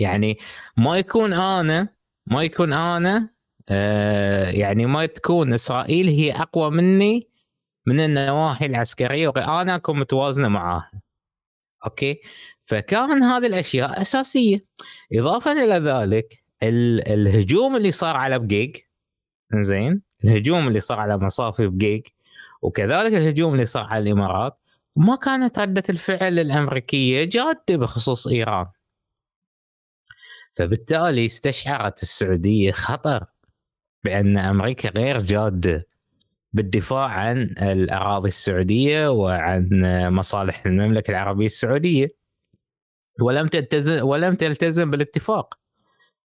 يعني 0.00 0.38
ما 0.76 0.98
يكون 0.98 1.32
أنا 1.32 1.88
ما 2.26 2.42
يكون 2.42 2.72
أنا 2.72 3.30
آه 3.68 4.50
يعني 4.50 4.86
ما 4.86 5.06
تكون 5.06 5.52
إسرائيل 5.52 6.08
هي 6.08 6.32
أقوى 6.32 6.70
مني 6.70 7.30
من 7.86 8.00
النواحي 8.00 8.66
العسكرية 8.66 9.28
وأنا 9.28 9.74
أكون 9.74 9.98
متوازنة 9.98 10.48
معاها. 10.48 10.90
أوكي؟ 11.86 12.20
فكان 12.68 13.22
هذه 13.22 13.46
الأشياء 13.46 14.02
أساسية. 14.02 14.58
إضافة 15.12 15.52
إلى 15.52 15.74
ذلك 15.90 16.44
الهجوم 16.62 17.76
اللي 17.76 17.92
صار 17.92 18.16
على 18.16 18.38
بقيق 18.38 18.72
زين 19.54 20.02
الهجوم 20.24 20.68
اللي 20.68 20.80
صار 20.80 21.00
على 21.00 21.18
مصافي 21.18 21.66
بجيج 21.66 22.02
وكذلك 22.62 23.14
الهجوم 23.14 23.54
اللي 23.54 23.64
صار 23.66 23.84
على 23.84 24.02
الإمارات 24.02 24.58
ما 24.96 25.16
كانت 25.16 25.58
ردة 25.58 25.82
الفعل 25.90 26.38
الأمريكية 26.38 27.24
جادة 27.24 27.76
بخصوص 27.76 28.26
إيران. 28.26 28.66
فبالتالي 30.52 31.26
استشعرت 31.26 32.02
السعودية 32.02 32.72
خطر 32.72 33.24
بأن 34.04 34.38
أمريكا 34.38 34.88
غير 34.88 35.18
جادة 35.18 35.86
بالدفاع 36.52 37.06
عن 37.06 37.42
الأراضي 37.42 38.28
السعودية 38.28 39.10
وعن 39.10 39.68
مصالح 40.12 40.66
المملكة 40.66 41.10
العربية 41.10 41.46
السعودية. 41.46 42.17
ولم 43.20 43.48
تلتزم 43.48 44.04
ولم 44.06 44.34
تلتزم 44.34 44.90
بالاتفاق. 44.90 45.54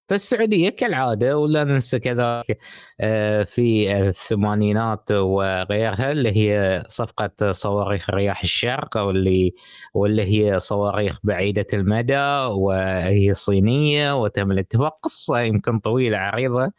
فالسعودية 0.06 0.70
كالعادة 0.70 1.38
ولا 1.38 1.64
ننسى 1.64 2.00
كذلك 2.00 2.58
آه، 3.02 3.44
في 3.44 3.98
الثمانينات 4.00 5.12
وغيرها 5.12 6.12
اللي 6.12 6.38
هي 6.38 6.84
صفقة 6.88 7.52
صواريخ 7.52 8.10
رياح 8.10 8.42
الشرق 8.44 8.98
واللي 8.98 9.54
واللي 9.94 10.24
هي 10.24 10.60
صواريخ 10.60 11.20
بعيدة 11.24 11.68
المدى 11.74 12.18
وهي 12.52 13.34
صينية 13.34 14.22
وتم 14.24 14.52
الاتفاق. 14.52 15.00
قصة 15.04 15.40
يمكن 15.42 15.80
طويلة 15.80 16.18
عريضة 16.18 16.72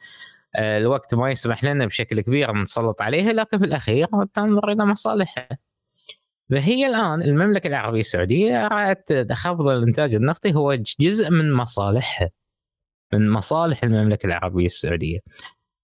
آه، 0.56 0.78
الوقت 0.78 1.14
ما 1.14 1.30
يسمح 1.30 1.64
لنا 1.64 1.86
بشكل 1.86 2.20
كبير 2.20 2.52
نسلط 2.52 3.02
عليها 3.02 3.32
لكن 3.32 3.58
في 3.58 3.64
الأخير 3.64 4.08
تنظر 4.34 4.72
إلى 4.72 4.86
مصالحها. 4.86 5.48
فهي 6.50 6.86
الآن 6.86 7.22
المملكة 7.22 7.66
العربية 7.66 8.00
السعودية 8.00 8.68
رأت 8.68 9.32
خفض 9.32 9.68
الإنتاج 9.68 10.14
النفطي 10.14 10.54
هو 10.54 10.74
جزء 11.00 11.30
من 11.30 11.52
مصالحها 11.52 12.30
من 13.12 13.30
مصالح 13.30 13.84
المملكة 13.84 14.26
العربية 14.26 14.66
السعودية. 14.66 15.18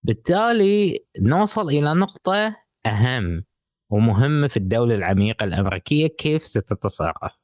بالتالي 0.03 0.99
نوصل 1.21 1.69
إلى 1.69 1.95
نقطة 1.95 2.57
أهم 2.87 3.45
ومهمه 3.91 4.47
في 4.49 4.57
الدولة 4.57 4.95
العميقة 4.95 5.45
الأمريكية 5.45 6.07
كيف 6.07 6.45
ستتصرف. 6.45 7.39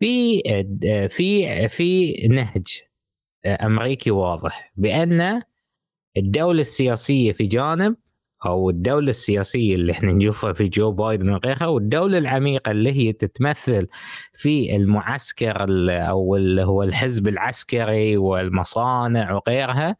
في 0.00 0.42
في 1.08 1.68
في 1.68 2.12
نهج 2.28 2.66
أمريكي 3.46 4.10
واضح 4.10 4.72
بأن 4.76 5.42
الدولة 6.16 6.60
السياسية 6.60 7.32
في 7.32 7.46
جانب 7.46 7.96
أو 8.46 8.70
الدولة 8.70 9.10
السياسية 9.10 9.74
اللي 9.74 9.92
إحنا 9.92 10.12
نشوفها 10.12 10.52
في 10.52 10.68
جو 10.68 10.92
بايدن 10.92 11.28
وغيرها 11.30 11.66
والدولة 11.66 12.18
العميقة 12.18 12.70
اللي 12.70 12.92
هي 12.92 13.12
تتمثل 13.12 13.88
في 14.34 14.76
المعسكر 14.76 15.66
أو 15.90 16.36
اللي 16.36 16.62
هو 16.64 16.82
الحزب 16.82 17.28
العسكري 17.28 18.16
والمصانع 18.16 19.32
وغيرها 19.32 19.96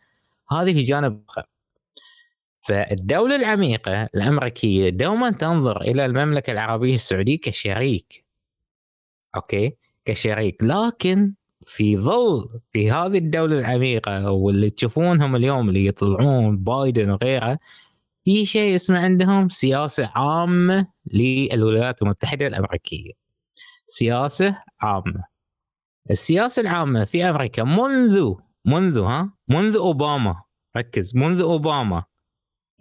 هذه 0.52 0.72
في 0.72 0.82
جانب 0.82 1.22
آخر. 1.28 1.46
فالدولة 2.58 3.36
العميقة 3.36 4.02
الأمريكية 4.14 4.88
دوما 4.88 5.30
تنظر 5.30 5.80
إلى 5.80 6.06
المملكة 6.06 6.50
العربية 6.52 6.94
السعودية 6.94 7.38
كشريك. 7.40 8.24
أوكي؟ 9.36 9.76
كشريك. 10.04 10.62
لكن 10.62 11.32
في 11.62 11.96
ظل 11.96 12.60
في 12.72 12.90
هذه 12.90 13.18
الدولة 13.18 13.58
العميقة 13.58 14.30
واللي 14.30 14.70
تشوفونهم 14.70 15.36
اليوم 15.36 15.68
اللي 15.68 15.86
يطلعون 15.86 16.56
بايدن 16.58 17.10
وغيره 17.10 17.58
في 18.28 18.44
شيء 18.46 18.74
اسمه 18.74 18.98
عندهم 18.98 19.48
سياسة 19.48 20.12
عامة 20.14 20.86
للولايات 21.14 22.02
المتحدة 22.02 22.46
الأمريكية. 22.46 23.12
سياسة 23.86 24.56
عامة. 24.80 25.24
السياسة 26.10 26.62
العامة 26.62 27.04
في 27.04 27.24
أمريكا 27.24 27.64
منذ 27.64 28.34
منذ 28.64 28.98
ها؟ 28.98 29.32
منذ 29.48 29.76
أوباما. 29.76 30.42
ركز. 30.76 31.16
منذ 31.16 31.40
أوباما. 31.40 32.04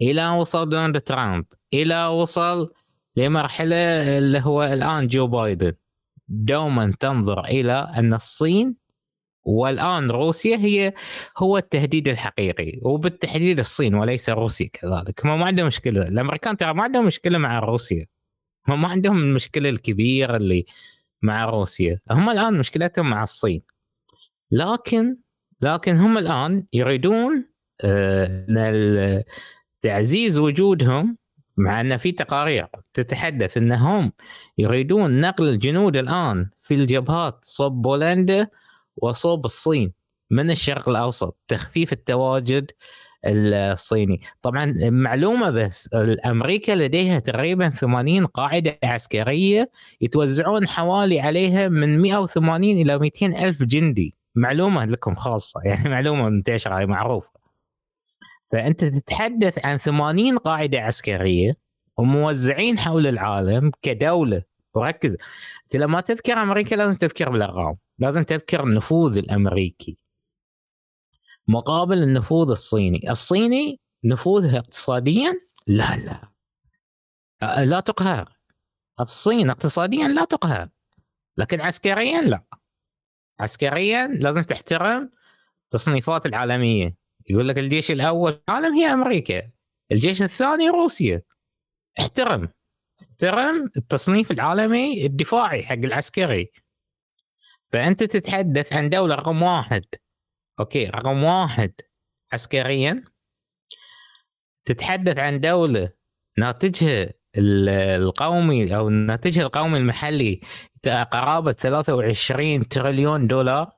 إلى 0.02 0.28
وصل 0.28 0.68
دونالد 0.68 1.00
ترامب. 1.00 1.44
إلى 1.74 2.06
وصل 2.06 2.72
لمرحلة 3.16 4.18
اللي 4.18 4.40
هو 4.40 4.62
الآن 4.64 5.08
جو 5.08 5.26
بايدن. 5.26 5.72
دوما 6.28 6.94
تنظر 7.00 7.44
إلى 7.44 7.72
أن 7.96 8.14
الصين 8.14 8.76
والآن 9.48 10.10
روسيا 10.10 10.56
هي 10.56 10.92
هو 11.38 11.58
التهديد 11.58 12.08
الحقيقي 12.08 12.80
وبالتحديد 12.82 13.58
الصين 13.58 13.94
وليس 13.94 14.30
روسيا 14.30 14.68
كذلك. 14.72 15.26
هم 15.26 15.38
ما 15.38 15.46
عندهم 15.46 15.66
مشكلة 15.66 16.02
الأمريكان 16.02 16.56
ترى 16.56 16.74
ما 16.74 16.82
عندهم 16.82 17.06
مشكلة 17.06 17.38
مع 17.38 17.58
روسيا. 17.58 18.06
هم 18.68 18.82
ما 18.82 18.88
عندهم 18.88 19.18
المشكلة 19.18 19.68
الكبيرة 19.68 20.36
اللي 20.36 20.66
مع 21.22 21.44
روسيا. 21.44 22.00
هم 22.10 22.30
الآن 22.30 22.58
مشكلتهم 22.58 23.10
مع 23.10 23.22
الصين. 23.22 23.62
لكن 24.50 25.16
لكن 25.60 25.96
هم 25.96 26.18
الآن 26.18 26.64
يريدون 26.72 27.44
آه 27.84 29.24
تعزيز 29.82 30.38
وجودهم 30.38 31.16
مع 31.56 31.80
إن 31.80 31.96
في 31.96 32.12
تقارير 32.12 32.68
تتحدث 32.92 33.56
إنهم 33.56 34.12
يريدون 34.58 35.20
نقل 35.20 35.48
الجنود 35.48 35.96
الآن 35.96 36.50
في 36.62 36.74
الجبهات 36.74 37.38
صوب 37.42 37.82
بولندا 37.82 38.48
وصوب 39.02 39.44
الصين 39.44 39.92
من 40.30 40.50
الشرق 40.50 40.88
الأوسط 40.88 41.36
تخفيف 41.48 41.92
التواجد 41.92 42.70
الصيني. 43.24 44.20
طبعا 44.42 44.74
معلومة 44.90 45.50
بس 45.50 45.90
أمريكا 46.26 46.72
لديها 46.72 47.18
تقريبا 47.18 47.68
80 47.68 48.26
قاعدة 48.26 48.78
عسكرية 48.84 49.70
يتوزعون 50.00 50.68
حوالي 50.68 51.20
عليها 51.20 51.68
من 51.68 51.98
180 52.02 52.76
إلى 52.76 52.98
200 52.98 53.26
ألف 53.26 53.62
جندي. 53.62 54.14
معلومة 54.34 54.84
لكم 54.84 55.14
خاصة 55.14 55.60
يعني 55.64 55.88
معلومة 55.88 56.28
منتشرة 56.28 56.84
معروفة. 56.84 57.30
فأنت 58.52 58.84
تتحدث 58.84 59.66
عن 59.66 59.76
80 59.78 60.38
قاعدة 60.38 60.80
عسكرية 60.80 61.52
وموزعين 61.96 62.78
حول 62.78 63.06
العالم 63.06 63.70
كدولة. 63.82 64.42
وركز 64.74 65.16
إنت 65.64 65.76
لما 65.76 66.00
تذكر 66.00 66.32
أمريكا 66.32 66.74
لازم 66.74 66.94
تذكر 66.94 67.30
بالأرقام. 67.30 67.76
لازم 67.98 68.22
تذكر 68.22 68.64
النفوذ 68.64 69.18
الأمريكي. 69.18 69.98
مقابل 71.48 72.02
النفوذ 72.02 72.50
الصيني. 72.50 73.10
الصيني 73.10 73.80
نفوذها 74.04 74.58
اقتصاديا 74.58 75.34
لا 75.66 75.96
لا. 75.96 76.32
لا 77.64 77.80
تقهر. 77.80 78.32
الصين 79.00 79.50
اقتصاديا 79.50 80.08
لا 80.08 80.24
تقهر. 80.24 80.68
لكن 81.36 81.60
عسكريا 81.60 82.20
لا. 82.22 82.44
عسكريا 83.40 84.06
لازم 84.06 84.42
تحترم 84.42 85.10
التصنيفات 85.64 86.26
العالمية. 86.26 86.96
يقول 87.30 87.48
لك 87.48 87.58
الجيش 87.58 87.90
الأول 87.90 88.32
في 88.32 88.40
العالم 88.48 88.74
هي 88.74 88.92
أمريكا. 88.92 89.50
الجيش 89.92 90.22
الثاني 90.22 90.68
روسيا. 90.68 91.22
احترم. 92.00 92.48
احترم 93.02 93.70
التصنيف 93.76 94.30
العالمي 94.30 95.06
الدفاعي 95.06 95.62
حق 95.62 95.74
العسكري. 95.74 96.50
فأنت 97.72 98.02
تتحدث 98.02 98.72
عن 98.72 98.90
دولة 98.90 99.14
رقم 99.14 99.42
واحد. 99.42 99.84
أوكي 100.60 100.86
رقم 100.86 101.24
واحد 101.24 101.72
عسكريا. 102.32 103.04
تتحدث 104.64 105.18
عن 105.18 105.40
دولة 105.40 105.90
ناتجها 106.38 107.08
القومي 107.96 108.76
أو 108.76 108.88
ناتجها 108.88 109.42
القومي 109.42 109.78
المحلي 109.78 110.40
قرابة 110.86 111.52
23 111.52 112.68
تريليون 112.68 113.26
دولار. 113.26 113.70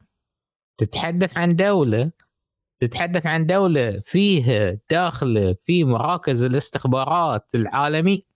تتحدث 0.79 1.39
عن 1.39 1.57
دولة 1.57 2.13
تتحدث 2.81 3.27
عن 3.27 3.47
دولة 3.47 4.01
فيها 4.01 4.79
داخلة 4.91 5.57
في 5.65 5.85
مراكز 5.85 6.43
الاستخبارات 6.43 7.47
العالمي. 7.55 8.27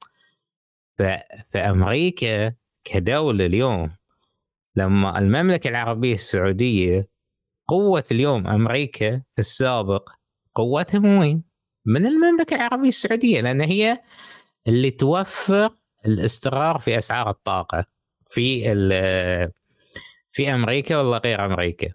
فأمريكا 1.52 2.54
كدولة 2.84 3.46
اليوم 3.46 3.90
لما 4.76 5.18
المملكة 5.18 5.68
العربية 5.68 6.14
السعودية 6.14 7.08
قوة 7.68 8.04
اليوم 8.12 8.46
أمريكا 8.46 9.22
في 9.32 9.38
السابق 9.38 10.10
قوتها 10.54 10.98
من 10.98 11.18
وين؟ 11.18 11.42
من 11.86 12.06
المملكة 12.06 12.56
العربية 12.56 12.88
السعودية 12.88 13.40
لأن 13.40 13.60
هي 13.60 14.02
اللي 14.68 14.90
توفر 14.90 15.70
الاستقرار 16.06 16.78
في 16.78 16.98
أسعار 16.98 17.30
الطاقة 17.30 17.84
في 18.26 18.64
في 20.30 20.54
أمريكا 20.54 21.00
ولا 21.00 21.18
غير 21.18 21.44
أمريكا 21.44 21.88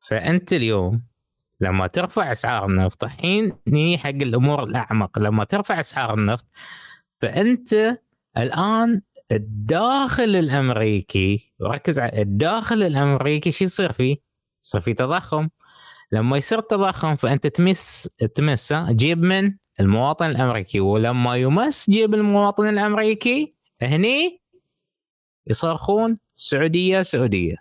فأنت 0.00 0.52
اليوم 0.52 1.02
لما 1.60 1.86
ترفع 1.86 2.32
أسعار 2.32 2.66
النفط 2.66 3.04
الحين 3.04 3.52
ني 3.66 3.98
حق 3.98 4.08
الأمور 4.08 4.64
الأعمق 4.64 5.18
لما 5.18 5.44
ترفع 5.44 5.80
أسعار 5.80 6.14
النفط 6.14 6.46
فأنت 7.20 7.98
الآن 8.38 9.02
الداخل 9.32 10.36
الأمريكي 10.36 11.52
ركز 11.62 12.00
على 12.00 12.22
الداخل 12.22 12.82
الأمريكي 12.82 13.52
شو 13.52 13.64
يصير 13.64 13.92
فيه؟ 13.92 14.16
يصير 14.64 14.80
فيه 14.80 14.92
تضخم. 14.92 15.48
لما 16.12 16.36
يصير 16.36 16.60
تضخم 16.60 17.16
فأنت 17.16 17.46
تمس 17.46 18.08
تمس 18.34 18.72
جيب 18.72 19.22
من 19.22 19.54
المواطن 19.80 20.26
الأمريكي 20.26 20.80
ولما 20.80 21.36
يمس 21.36 21.90
جيب 21.90 22.14
المواطن 22.14 22.68
الأمريكي 22.68 23.54
هني 23.82 24.42
يصرخون 25.46 26.18
سعودية 26.34 27.02
سعودية. 27.02 27.56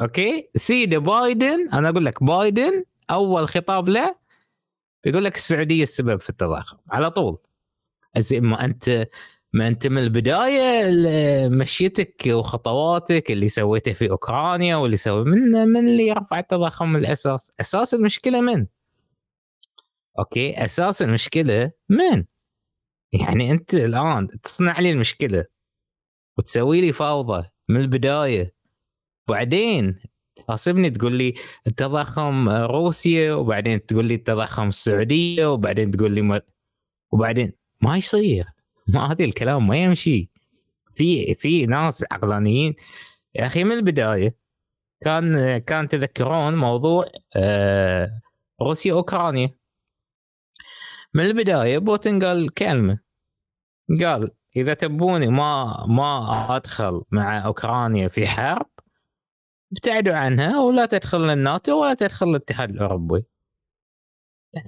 أوكي؟ 0.00 0.50
سيدي 0.56 0.98
بايدن 0.98 1.68
أنا 1.72 1.88
أقول 1.88 2.04
لك 2.04 2.22
بايدن 2.24 2.84
أول 3.10 3.48
خطاب 3.48 3.88
له 3.88 4.16
بيقول 5.04 5.24
لك 5.24 5.36
السعودية 5.36 5.82
السبب 5.82 6.20
في 6.20 6.30
التضخم 6.30 6.78
على 6.90 7.10
طول. 7.10 7.38
زي 8.18 8.40
ما 8.40 8.64
أنت 8.64 9.08
ما 9.52 9.68
أنت 9.68 9.86
من 9.86 9.98
البداية 9.98 10.84
مشيتك 11.48 12.22
وخطواتك 12.26 13.30
اللي 13.30 13.48
سويتها 13.48 13.94
في 13.94 14.10
أوكرانيا 14.10 14.76
واللي 14.76 14.96
سوي 14.96 15.24
من 15.24 15.68
من 15.68 15.88
اللي 15.88 16.12
رفع 16.12 16.38
التضخم 16.38 16.92
من 16.92 17.00
الأساس. 17.00 17.52
أساس 17.60 17.94
المشكلة 17.94 18.40
من؟ 18.40 18.66
أوكي 20.18 20.64
أساس 20.64 21.02
المشكلة 21.02 21.72
من؟ 21.88 22.24
يعني 23.12 23.50
أنت 23.52 23.74
الآن 23.74 24.28
تصنع 24.42 24.80
لي 24.80 24.90
المشكلة 24.90 25.44
وتسوي 26.38 26.80
لي 26.80 26.92
فوضى 26.92 27.48
من 27.68 27.80
البداية. 27.80 28.54
بعدين 29.28 30.00
تحاسبني 30.36 30.90
تقول 30.90 31.12
لي 31.12 31.34
التضخم 31.66 32.48
روسيا 32.48 33.34
وبعدين 33.34 33.86
تقول 33.86 34.04
لي 34.06 34.14
التضخم 34.14 34.68
السعودية 34.68 35.46
وبعدين 35.52 35.90
تقول 35.90 36.12
لي 36.12 36.42
وبعدين 37.12 37.52
ما 37.80 37.96
يصير. 37.96 38.46
ما 38.94 39.12
هذا 39.12 39.24
الكلام 39.24 39.66
ما 39.68 39.76
يمشي. 39.76 40.30
في 40.90 41.34
في 41.34 41.66
ناس 41.66 42.04
عقلانيين. 42.12 42.74
يا 43.34 43.46
أخي 43.46 43.64
من 43.64 43.72
البداية 43.72 44.36
كان 45.00 45.58
كان 45.58 45.88
تذكرون 45.88 46.54
موضوع 46.56 47.06
آه، 47.36 48.20
روسيا 48.62 48.92
أوكرانيا. 48.92 49.50
من 51.14 51.24
البداية 51.26 51.78
بوتين 51.78 52.24
قال 52.24 52.54
كلمة. 52.54 52.98
قال 54.02 54.30
إذا 54.56 54.74
تبوني 54.74 55.28
ما 55.28 55.86
ما 55.88 56.56
أدخل 56.56 57.02
مع 57.10 57.46
أوكرانيا 57.46 58.08
في 58.08 58.26
حرب 58.26 58.70
ابتعدوا 59.72 60.14
عنها 60.14 60.60
ولا 60.60 60.86
تدخل 60.86 61.30
الناتو 61.30 61.82
ولا 61.82 61.94
تدخل 61.94 62.26
الاتحاد 62.28 62.70
الأوروبي. 62.70 63.24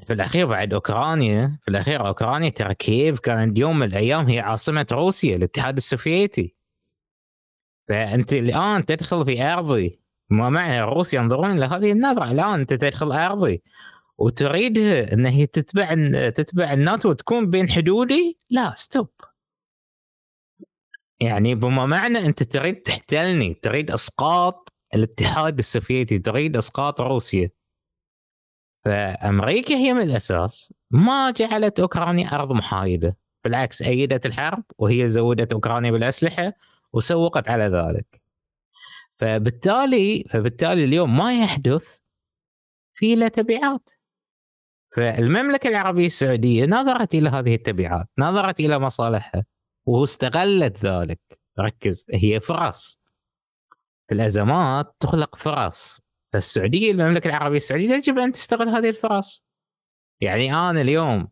في 0.07 0.13
الأخير 0.13 0.47
بعد 0.47 0.75
أوكرانيا 0.75 1.59
في 1.63 1.69
الأخير 1.71 2.07
أوكرانيا 2.07 2.49
ترى 2.49 2.75
كييف 2.75 3.21
كانت 3.21 3.59
يوم 3.59 3.79
من 3.79 3.87
الأيام 3.87 4.29
هي 4.29 4.41
عاصمة 4.41 4.87
روسيا 4.93 5.37
الاتحاد 5.37 5.77
السوفيتي. 5.77 6.55
فأنت 7.89 8.33
الآن 8.33 8.85
تدخل 8.85 9.25
في 9.25 9.43
أرضي. 9.43 10.01
ما 10.31 10.49
معنى 10.49 10.81
روسيا 10.81 11.21
ينظرون 11.21 11.51
إلى 11.51 11.65
هذه 11.65 11.93
النظرة؟ 11.93 12.31
الآن 12.31 12.61
أنت 12.61 12.73
تدخل 12.73 13.13
أرضي. 13.13 13.63
وتريدها 14.19 15.13
إن 15.13 15.27
هي 15.27 15.47
تتبع 15.47 15.95
تتبع 16.31 16.73
الناتو 16.73 17.11
وتكون 17.11 17.51
بين 17.51 17.71
حدودي؟ 17.71 18.39
لا 18.51 18.75
stop. 18.77 19.11
يعني 21.21 21.55
بما 21.55 21.87
معنى 21.87 22.19
أنت 22.19 22.43
تريد 22.43 22.83
تحتلني 22.83 23.55
تريد 23.55 23.91
إسقاط 23.91 24.73
الاتحاد 24.95 25.59
السوفيتي 25.59 26.19
تريد 26.19 26.57
إسقاط 26.57 27.01
روسيا. 27.01 27.51
فأمريكا 28.85 29.75
هي 29.75 29.95
من 29.95 30.03
الأساس 30.03 30.75
ما 30.91 31.31
جعلت 31.31 31.81
أوكرانيا 31.81 32.35
أرض 32.35 32.53
محايدة 32.53 33.17
بالعكس 33.45 33.83
أيدت 33.83 34.27
الحرب 34.27 34.65
وهي 34.79 35.09
زودت 35.09 35.53
أوكرانيا 35.53 35.91
بالأسلحة 35.91 36.53
وسوقت 36.93 37.51
على 37.51 37.65
ذلك. 37.65 38.23
فبالتالي 39.19 40.25
فبالتالي 40.31 40.85
اليوم 40.85 41.17
ما 41.17 41.43
يحدث 41.43 41.99
في 42.95 43.15
له 43.15 43.29
تبعات. 43.29 43.91
فالمملكة 44.97 45.69
العربية 45.69 46.07
السعودية 46.07 46.67
نظرت 46.67 47.15
إلى 47.15 47.29
هذه 47.29 47.55
التبعات 47.55 48.07
نظرت 48.19 48.61
إلى 48.61 48.79
مصالحها 48.79 49.45
واستغلت 49.87 50.87
ذلك. 50.87 51.21
ركز 51.61 52.07
هي 52.15 52.41
فرص. 52.41 53.03
في 54.09 54.15
الأزمات 54.15 54.97
تخلق 55.01 55.37
فرص. 55.37 56.02
فالسعودية 56.33 56.91
المملكة 56.91 57.29
العربية 57.29 57.57
السعودية 57.57 57.95
يجب 57.95 58.19
أن 58.19 58.33
تستغل 58.33 58.69
هذه 58.69 58.89
الفرص. 58.89 59.47
يعني 60.21 60.55
أنا 60.55 60.81
اليوم 60.81 61.29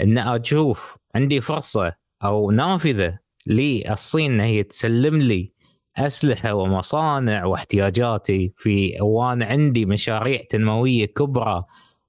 إن 0.00 0.18
أشوف 0.18 0.96
عندي 1.14 1.40
فرصة 1.40 1.94
أو 2.24 2.50
نافذة 2.50 3.18
للصين 3.46 4.32
إن 4.32 4.40
هي 4.40 4.62
تسلم 4.62 5.16
لي 5.16 5.52
أسلحة 5.96 6.54
ومصانع 6.54 7.44
واحتياجاتي 7.44 8.52
في 8.56 9.00
وأنا 9.00 9.46
عندي 9.46 9.86
مشاريع 9.86 10.42
تنموية 10.50 11.06
كبرى 11.06 11.64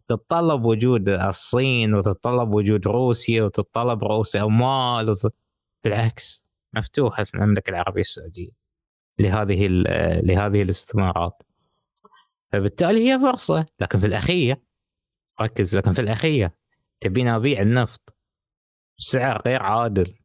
تتطلب 0.08 0.66
وجود 0.66 1.10
الصين 1.10 1.94
وتتطلب 1.94 2.54
وجود 2.54 2.88
روسيا 2.88 3.44
وتتطلب 3.44 4.04
رؤوس 4.04 4.36
أموال 4.36 5.10
وت... 5.10 5.34
بالعكس 5.84 6.46
مفتوحة 6.74 7.26
المملكة 7.36 7.70
العربية 7.70 8.02
السعودية 8.02 8.52
لهذه 9.20 9.68
لهذه 10.24 10.62
الاستثمارات. 10.62 11.44
فبالتالي 12.52 13.10
هي 13.12 13.20
فرصة. 13.20 13.66
لكن 13.80 14.00
في 14.00 14.08
الأخير 14.08 14.58
ركز 15.42 15.76
لكن 15.76 15.94
في 15.94 16.02
الأخير 16.02 16.50
تبينا 17.00 17.36
ابيع 17.36 17.62
النفط 17.62 18.16
بسعر 19.00 19.42
غير 19.46 19.64
عادل 19.64 20.16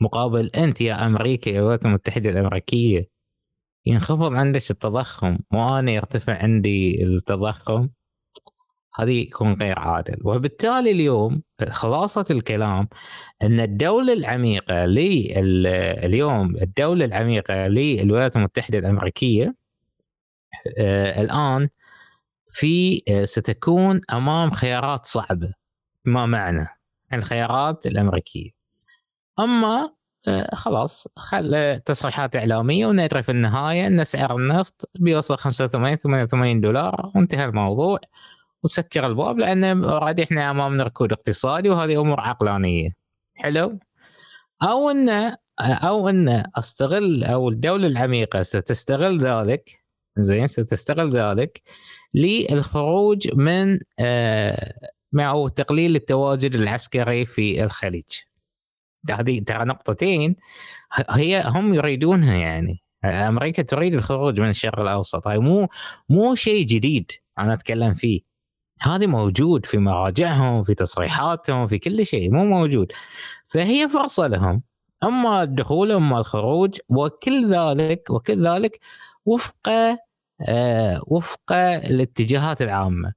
مقابل 0.00 0.46
أنت 0.46 0.80
يا 0.80 1.06
أمريكا 1.06 1.50
يا 1.50 1.58
الولايات 1.58 1.84
المتحدة 1.84 2.30
الأمريكية. 2.30 3.08
ينخفض 3.86 4.32
عندك 4.32 4.70
التضخم 4.70 5.38
وأنا 5.52 5.92
يرتفع 5.92 6.42
عندي 6.42 7.04
التضخم. 7.04 7.88
هذه 8.94 9.20
يكون 9.20 9.52
غير 9.52 9.78
عادل. 9.78 10.16
وبالتالي 10.24 10.90
اليوم 10.90 11.42
خلاصة 11.70 12.26
الكلام 12.30 12.88
أن 13.42 13.60
الدولة 13.60 14.12
العميقة 14.12 14.84
اليوم 16.04 16.56
الدولة 16.56 17.04
العميقة 17.04 17.54
للولايات 17.66 18.36
المتحدة 18.36 18.78
الأمريكية 18.78 19.54
آه 20.78 21.20
الآن 21.20 21.68
في 22.52 23.02
آه 23.10 23.24
ستكون 23.24 24.00
أمام 24.12 24.50
خيارات 24.50 25.06
صعبة. 25.06 25.52
ما 26.04 26.26
معنى؟ 26.26 26.68
الخيارات 27.12 27.86
الأمريكية. 27.86 28.50
أما 29.40 29.90
آه 30.28 30.54
خلاص 30.54 31.08
خل 31.16 31.80
تصريحات 31.84 32.36
إعلامية 32.36 32.86
وندري 32.86 33.22
في 33.22 33.32
النهاية. 33.32 33.86
أن 33.86 34.04
سعر 34.04 34.36
النفط 34.36 34.90
بيوصل 34.98 35.36
85 35.36 35.96
88 35.96 36.60
دولار. 36.60 37.12
وانتهى 37.14 37.44
الموضوع. 37.44 37.98
وسكر 38.64 39.06
الباب 39.06 39.38
لأن 39.38 39.84
اوريدي 39.84 40.22
إحنا 40.24 40.50
امامنا 40.50 40.84
ركود 40.84 41.12
اقتصادي 41.12 41.68
وهذه 41.70 42.00
أمور 42.00 42.20
عقلانية. 42.20 42.90
حلو؟ 43.36 43.78
أو 44.62 44.90
إن 44.90 45.36
أو 45.60 46.08
إن 46.08 46.44
أستغل 46.56 47.24
أو 47.24 47.48
الدولة 47.48 47.86
العميقة 47.86 48.42
ستستغل 48.42 49.18
ذلك 49.18 49.81
زين 50.16 50.46
ستستغل 50.46 51.16
ذلك 51.16 51.62
للخروج 52.14 53.34
من 53.34 53.78
آه 53.98 54.72
أو 55.20 55.48
تقليل 55.48 55.96
التواجد 55.96 56.54
العسكري 56.54 57.26
في 57.26 57.64
الخليج. 57.64 58.04
هذه 59.10 59.40
ترى 59.40 59.64
نقطتين 59.64 60.36
هي 61.10 61.42
هم 61.46 61.74
يريدونها 61.74 62.34
يعني. 62.34 62.82
أمريكا 63.04 63.62
تريد 63.62 63.94
الخروج 63.94 64.40
من 64.40 64.48
الشرق 64.48 64.80
الأوسط. 64.80 65.28
هاي 65.28 65.38
مو 65.38 65.68
مو 66.08 66.34
شيء 66.34 66.66
جديد 66.66 67.10
أنا 67.38 67.52
أتكلم 67.52 67.94
فيه. 67.94 68.20
هذا 68.80 69.06
موجود 69.06 69.66
في 69.66 69.78
مراجعهم 69.78 70.64
في 70.64 70.74
تصريحاتهم 70.74 71.66
في 71.66 71.78
كل 71.78 72.06
شيء 72.06 72.30
مو 72.32 72.44
موجود. 72.44 72.92
فهي 73.46 73.88
فرصة 73.88 74.26
لهم. 74.26 74.62
أما 75.04 75.42
الدخول 75.42 75.92
أما 75.92 76.18
الخروج 76.20 76.78
وكل 76.88 77.54
ذلك 77.54 78.10
وكل 78.10 78.46
ذلك 78.46 78.80
وفق 79.26 79.68
آه 80.48 81.02
وفق 81.06 81.52
الاتجاهات 81.52 82.62
العامة. 82.62 83.12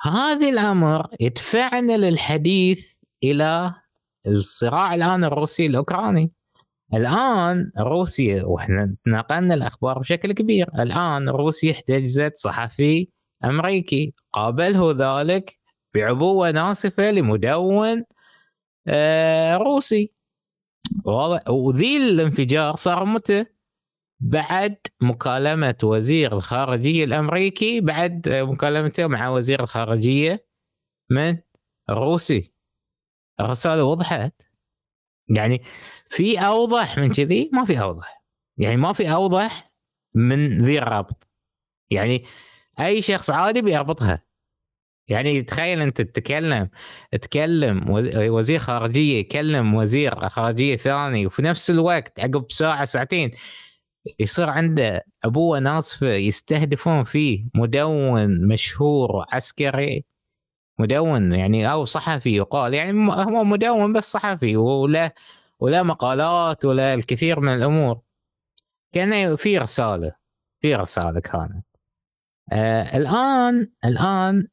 هذا 0.00 0.48
الأمر 0.48 1.06
يدفعنا 1.20 1.96
للحديث 1.96 2.94
إلى 3.24 3.74
الصراع 4.26 4.94
الآن 4.94 5.24
الروسي 5.24 5.66
الأوكراني. 5.66 6.32
الآن 6.94 7.72
روسيا 7.78 8.44
وإحنا 8.44 8.94
نقلنا 9.06 9.54
الأخبار 9.54 9.98
بشكل 9.98 10.32
كبير. 10.32 10.68
الآن 10.78 11.28
روسيا 11.28 11.72
احتجزت 11.72 12.36
صحفي 12.36 13.08
أمريكي. 13.44 14.14
قابله 14.32 14.92
ذلك 14.98 15.58
بعبوة 15.94 16.50
ناصفة 16.50 17.10
لمدون 17.10 18.04
آه 18.88 19.56
روسي. 19.56 20.12
وذي 21.48 21.96
الانفجار 21.96 22.76
صار 22.76 23.04
متى؟ 23.04 23.46
بعد 24.20 24.76
مكالمة 25.00 25.76
وزير 25.82 26.32
الخارجية 26.36 27.04
الأمريكي 27.04 27.80
بعد 27.80 28.28
مكالمته 28.28 29.06
مع 29.06 29.28
وزير 29.28 29.62
الخارجية 29.62 30.46
من 31.10 31.38
الروسي 31.90 32.52
الرسالة 33.40 33.84
وضحت. 33.84 34.42
يعني 35.36 35.62
في 36.06 36.38
أوضح 36.38 36.98
من 36.98 37.12
كذي؟ 37.12 37.50
ما 37.52 37.64
في 37.64 37.80
أوضح. 37.80 38.24
يعني 38.56 38.76
ما 38.76 38.92
في 38.92 39.12
أوضح 39.12 39.72
من 40.14 40.64
ذي 40.64 40.78
الرابط. 40.78 41.28
يعني 41.90 42.24
أي 42.80 43.02
شخص 43.02 43.30
عادي 43.30 43.62
بيربطها. 43.62 44.22
يعني 45.08 45.42
تخيل 45.42 45.82
أنت 45.82 46.00
تتكلم 46.00 46.70
تكلم 47.12 47.84
وزير 48.30 48.58
خارجية 48.58 49.18
يكلم 49.20 49.74
وزير 49.74 50.28
خارجية 50.28 50.76
ثاني 50.76 51.26
وفي 51.26 51.42
نفس 51.42 51.70
الوقت 51.70 52.20
عقب 52.20 52.52
ساعة 52.52 52.84
ساعتين 52.84 53.30
يصير 54.18 54.50
عنده 54.50 55.04
أبوه 55.24 55.58
ناصفه 55.58 56.06
يستهدفون 56.12 57.04
فيه 57.04 57.48
مدون 57.54 58.48
مشهور 58.48 59.24
عسكري 59.32 60.04
مدون 60.78 61.32
يعني 61.34 61.72
أو 61.72 61.84
صحفي 61.84 62.36
يقال. 62.36 62.74
يعني 62.74 63.12
هو 63.12 63.44
مدون 63.44 63.92
بس 63.92 64.12
صحفي 64.12 64.56
ولا 64.56 65.14
ولا 65.60 65.82
مقالات 65.82 66.64
ولا 66.64 66.94
الكثير 66.94 67.40
من 67.40 67.54
الأمور. 67.54 68.00
كان 68.92 69.36
في 69.36 69.58
رسالة 69.58 70.12
في 70.62 70.74
رسالة 70.74 71.20
كانت. 71.20 71.64
آه 72.52 72.96
الآن 72.96 73.70
الآن 73.84 74.48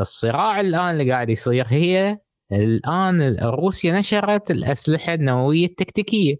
الصراع 0.00 0.60
الآن 0.60 0.90
اللي 0.90 1.12
قاعد 1.12 1.30
يصير 1.30 1.66
هي 1.68 2.18
الآن 2.52 3.36
روسيا 3.42 3.98
نشرت 3.98 4.50
الأسلحة 4.50 5.14
النووية 5.14 5.66
التكتيكية. 5.66 6.36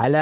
على 0.00 0.18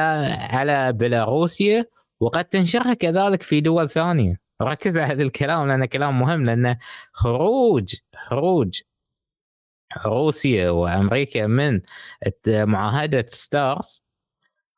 على 0.51 0.93
بيلاروسيا 0.93 1.87
وقد 2.21 2.45
تنشرها 2.45 2.95
كذلك 2.95 3.43
في 3.43 3.61
دول 3.61 3.91
ثانية. 3.91 4.41
ركز 4.62 4.99
على 4.99 5.12
هذا 5.12 5.23
الكلام 5.23 5.69
لأنه 5.69 5.87
كلام 5.87 6.19
مهم 6.19 6.45
لأن 6.45 6.77
خروج 7.12 7.95
خروج 8.17 8.81
روسيا 10.07 10.71
وأمريكا 10.71 11.47
من 11.47 11.81
معاهدة 12.47 13.27
ستارز 13.29 14.05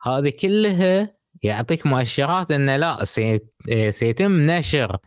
هذه 0.03 0.33
كلها 0.41 1.17
يعطيك 1.43 1.87
مؤشرات 1.87 2.51
إنه 2.51 2.77
لا 2.77 3.05
سيتم 3.91 4.33
نشر 4.41 4.99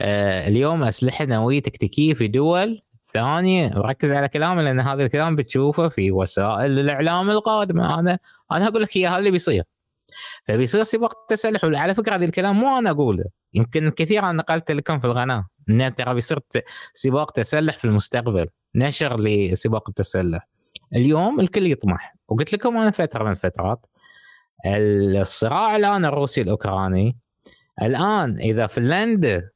آه، 0.00 0.48
اليوم 0.48 0.82
أسلحة 0.82 1.24
نووية 1.24 1.62
تكتيكية 1.62 2.14
في 2.14 2.28
دول 2.28 2.82
ثانية 3.14 3.70
ركز 3.74 4.12
على 4.12 4.28
كلامي 4.28 4.62
لأن 4.62 4.80
هذا 4.80 5.04
الكلام 5.04 5.36
بتشوفه 5.36 5.88
في 5.88 6.12
وسائل 6.12 6.78
الإعلام 6.78 7.30
القادمة. 7.30 7.98
أنا 7.98 8.18
أنا 8.52 8.68
أقول 8.68 8.82
لك 8.82 8.96
اياها 8.96 9.18
اللي 9.18 9.30
بيصير. 9.30 9.64
فبيصير 10.44 10.82
سباق 10.82 11.26
تسلح. 11.28 11.64
وعلى 11.64 11.94
فكرة 11.94 12.14
هذا 12.14 12.24
الكلام 12.24 12.56
مو 12.56 12.78
أنا 12.78 12.90
أقوله. 12.90 13.24
يمكن 13.54 13.90
كثيرا 13.90 14.32
نقلت 14.32 14.70
لكم 14.70 14.98
في 14.98 15.06
القناة. 15.06 15.48
انه 15.68 15.88
ترى 15.88 16.14
بيصير 16.14 16.38
سباق 16.94 17.30
تسلح 17.30 17.76
في 17.76 17.84
المستقبل. 17.84 18.46
نشر 18.74 19.20
لسباق 19.20 19.88
التسلح. 19.88 20.48
اليوم 20.96 21.40
الكل 21.40 21.66
يطمح. 21.66 22.16
وقلت 22.28 22.52
لكم 22.52 22.76
أنا 22.76 22.90
فترة 22.90 23.24
من 23.24 23.30
الفترات 23.30 23.86
الصراع 24.66 25.76
الآن 25.76 26.04
الروسي 26.04 26.40
الأوكراني 26.40 27.16
الآن 27.82 28.38
إذا 28.38 28.66
فنلندا 28.66 29.50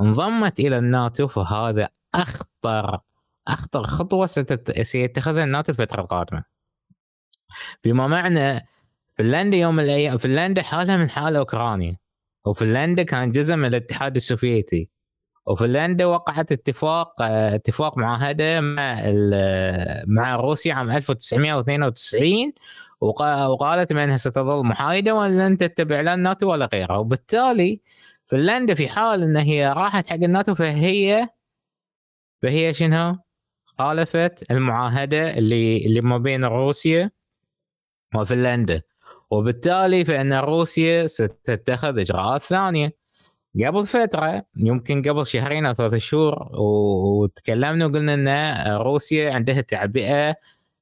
انضمت 0.00 0.60
إلى 0.60 0.78
الناتو 0.78 1.28
فهذا 1.28 1.88
أخطر 2.14 3.00
أخطر 3.48 3.82
خطوة 3.82 4.26
سيتخذها 4.82 5.44
الناتو 5.44 5.72
الفترة 5.72 6.00
القادمة. 6.00 6.44
بما 7.84 8.06
معنى 8.06 8.66
فنلندا 9.18 9.56
يوم 9.56 9.76
من 9.76 9.84
الأيام 9.84 10.18
فنلندا 10.18 10.62
حالها 10.62 10.96
من 10.96 11.10
حال 11.10 11.36
أوكرانيا 11.36 11.96
وفنلندا 12.44 13.02
كان 13.02 13.30
جزء 13.30 13.56
من 13.56 13.64
الاتحاد 13.64 14.16
السوفيتي 14.16 14.88
وفنلندا 15.46 16.06
وقعت 16.06 16.52
اتفاق 16.52 17.22
اتفاق 17.22 17.98
معاهدة 17.98 18.60
مع 18.60 19.02
مع 20.06 20.36
روسيا 20.36 20.74
عام 20.74 20.90
1992 20.90 22.52
وقالت 23.00 23.92
بانها 23.92 24.16
ستظل 24.16 24.66
محايدة 24.66 25.14
ولن 25.14 25.56
تتبع 25.56 26.00
لا 26.00 26.14
الناتو 26.14 26.50
ولا 26.50 26.68
غيره 26.72 26.98
وبالتالي 26.98 27.80
فنلندا 28.26 28.74
في 28.74 28.88
حال 28.88 29.22
إن 29.22 29.36
هي 29.36 29.72
راحت 29.72 30.10
حق 30.10 30.14
الناتو 30.16 30.54
فهي 30.54 31.28
فهي 32.42 32.74
شنو؟ 32.74 33.16
خالفت 33.78 34.50
المعاهدة 34.50 35.38
اللي 35.38 35.86
اللي 35.86 36.00
ما 36.00 36.18
بين 36.18 36.44
روسيا 36.44 37.10
وفنلندا. 38.14 38.82
وبالتالي 39.30 40.04
فإن 40.04 40.32
روسيا 40.32 41.06
ستتخذ 41.06 41.98
إجراءات 41.98 42.42
ثانية. 42.42 42.92
قبل 43.66 43.86
فترة 43.86 44.46
يمكن 44.56 45.02
قبل 45.02 45.26
شهرين 45.26 45.66
أو 45.66 45.74
ثلاث 45.74 45.94
شهور 45.94 46.48
وتكلمنا 46.60 47.86
وقلنا 47.86 48.14
إن 48.14 48.72
روسيا 48.76 49.32
عندها 49.32 49.60
تعبئة 49.60 50.34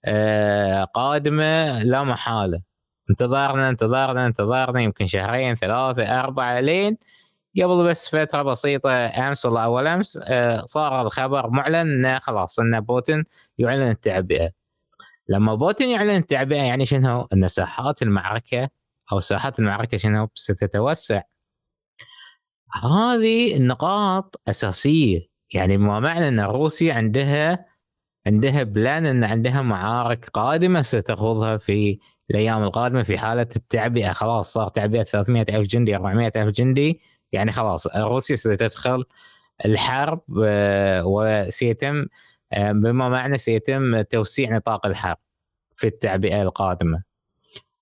آه، 0.04 0.84
قادمة 0.84 1.82
لا 1.82 2.04
محالة. 2.04 2.62
انتظرنا 3.10 3.68
انتظرنا 3.68 4.26
انتظرنا 4.26 4.80
يمكن 4.80 5.06
شهرين 5.06 5.54
ثلاثة 5.54 6.20
أربعة 6.20 6.60
لين 6.60 6.96
قبل 7.56 7.84
بس 7.84 8.08
فترة 8.08 8.42
بسيطة 8.42 8.90
أمس 8.92 9.46
ولا 9.46 9.60
أول 9.64 9.86
أمس 9.86 10.18
آه، 10.22 10.66
صار 10.66 11.02
الخبر 11.02 11.50
معلن 11.50 11.76
انه 11.76 12.18
خلاص 12.18 12.58
إن 12.58 12.80
بوتين 12.80 13.24
يعلن 13.58 13.90
التعبئة 13.90 14.50
لما 15.28 15.54
بوتين 15.54 15.88
يعلن 15.88 16.16
التعبئة 16.16 16.62
يعني 16.62 16.86
شنو؟ 16.86 17.28
إن 17.32 17.48
ساحات 17.48 18.02
المعركة 18.02 18.68
أو 19.12 19.20
ساحات 19.20 19.58
المعركة 19.58 19.96
شنو؟ 19.96 20.28
ستتوسع 20.34 21.22
هذه 22.82 23.56
النقاط 23.56 24.40
أساسية 24.48 25.30
يعني 25.54 25.76
ما 25.76 26.00
معنى 26.00 26.28
إن 26.28 26.40
روسيا 26.40 26.94
عندها 26.94 27.66
عندها 28.26 28.62
بلان 28.62 29.06
إن 29.06 29.24
عندها 29.24 29.62
معارك 29.62 30.28
قادمة 30.28 30.82
ستخوضها 30.82 31.56
في 31.56 31.98
الأيام 32.30 32.62
القادمة 32.62 33.02
في 33.02 33.18
حالة 33.18 33.46
التعبئة 33.56 34.12
خلاص 34.12 34.52
صار 34.52 34.68
تعبئة 34.68 35.02
300 35.02 35.42
ألف 35.42 35.66
جندي 35.68 35.96
400 35.96 36.32
ألف 36.36 36.48
جندي 36.56 37.00
يعني 37.32 37.52
خلاص 37.52 37.96
روسيا 37.96 38.36
ستدخل 38.36 39.04
الحرب 39.64 40.22
آه، 40.44 41.02
وسيتم 41.06 42.06
آه، 42.52 42.72
بما 42.72 43.08
معنى 43.08 43.38
سيتم 43.38 44.00
توسيع 44.02 44.56
نطاق 44.56 44.86
الحرب 44.86 45.18
في 45.76 45.86
التعبئة 45.86 46.42
القادمة 46.42 47.02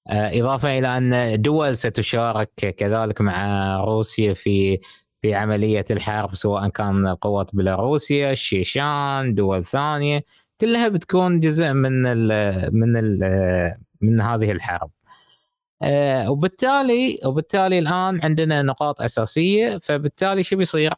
آه، 0.09 0.41
إضافة 0.41 0.79
إلى 0.79 0.99
أن 0.99 1.43
دول 1.43 1.77
ستشارك 1.77 2.51
كذلك 2.55 3.21
مع 3.21 3.77
روسيا 3.85 4.35
في 4.35 4.81
في 5.23 5.35
عملية 5.35 5.85
الحرب 5.91 6.35
سواء 6.35 6.69
كان 6.69 7.09
قوات 7.09 7.55
بيلاروسيا، 7.57 8.33
الشيشان، 8.33 9.35
دول 9.35 9.65
ثانية 9.65 10.25
كلها 10.61 10.89
بتكون 10.89 11.41
جزء 11.41 11.73
من 11.73 12.07
ال 12.07 12.31
من 12.77 12.97
ال 12.97 13.79
من 14.01 14.21
هذه 14.21 14.51
الحرب. 14.53 14.91
آه، 15.83 16.31
وبالتالي 16.31 17.19
وبالتالي 17.25 17.79
الآن 17.79 18.21
عندنا 18.25 18.63
نقاط 18.63 19.01
أساسية. 19.03 19.79
فبالتالي 19.79 20.43
شو 20.43 20.57
بيصير؟ 20.57 20.95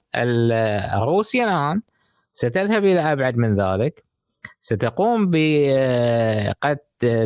روسيا 0.95 1.45
الآن 1.45 1.83
ستذهب 2.33 2.85
إلى 2.85 3.13
أبعد 3.13 3.37
من 3.37 3.57
ذلك. 3.61 4.05
ستقوم 4.63 5.31
ب 5.31 5.37
آه، 5.69 6.55
قد 6.63 6.79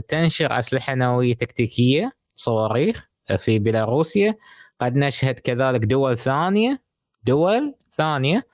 تنشر 0.08 0.58
أسلحة 0.58 0.94
نووية 0.94 1.34
تكتيكية 1.34 2.12
صواريخ 2.36 3.08
في 3.38 3.58
بيلاروسيا. 3.58 4.34
قد 4.80 4.96
نشهد 4.96 5.34
كذلك 5.34 5.84
دول 5.84 6.18
ثانية 6.18 6.82
دول 7.24 7.74
ثانية. 7.96 8.46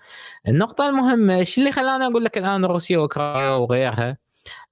النقطة 0.48 0.88
المهمة 0.88 1.36
إيش 1.36 1.58
اللي 1.58 1.72
خلاني 1.72 2.06
أقول 2.06 2.24
لك 2.24 2.38
الآن 2.38 2.64
روسيا 2.64 2.98
وأوكرانيا 2.98 3.50
وغيرها؟ 3.50 4.16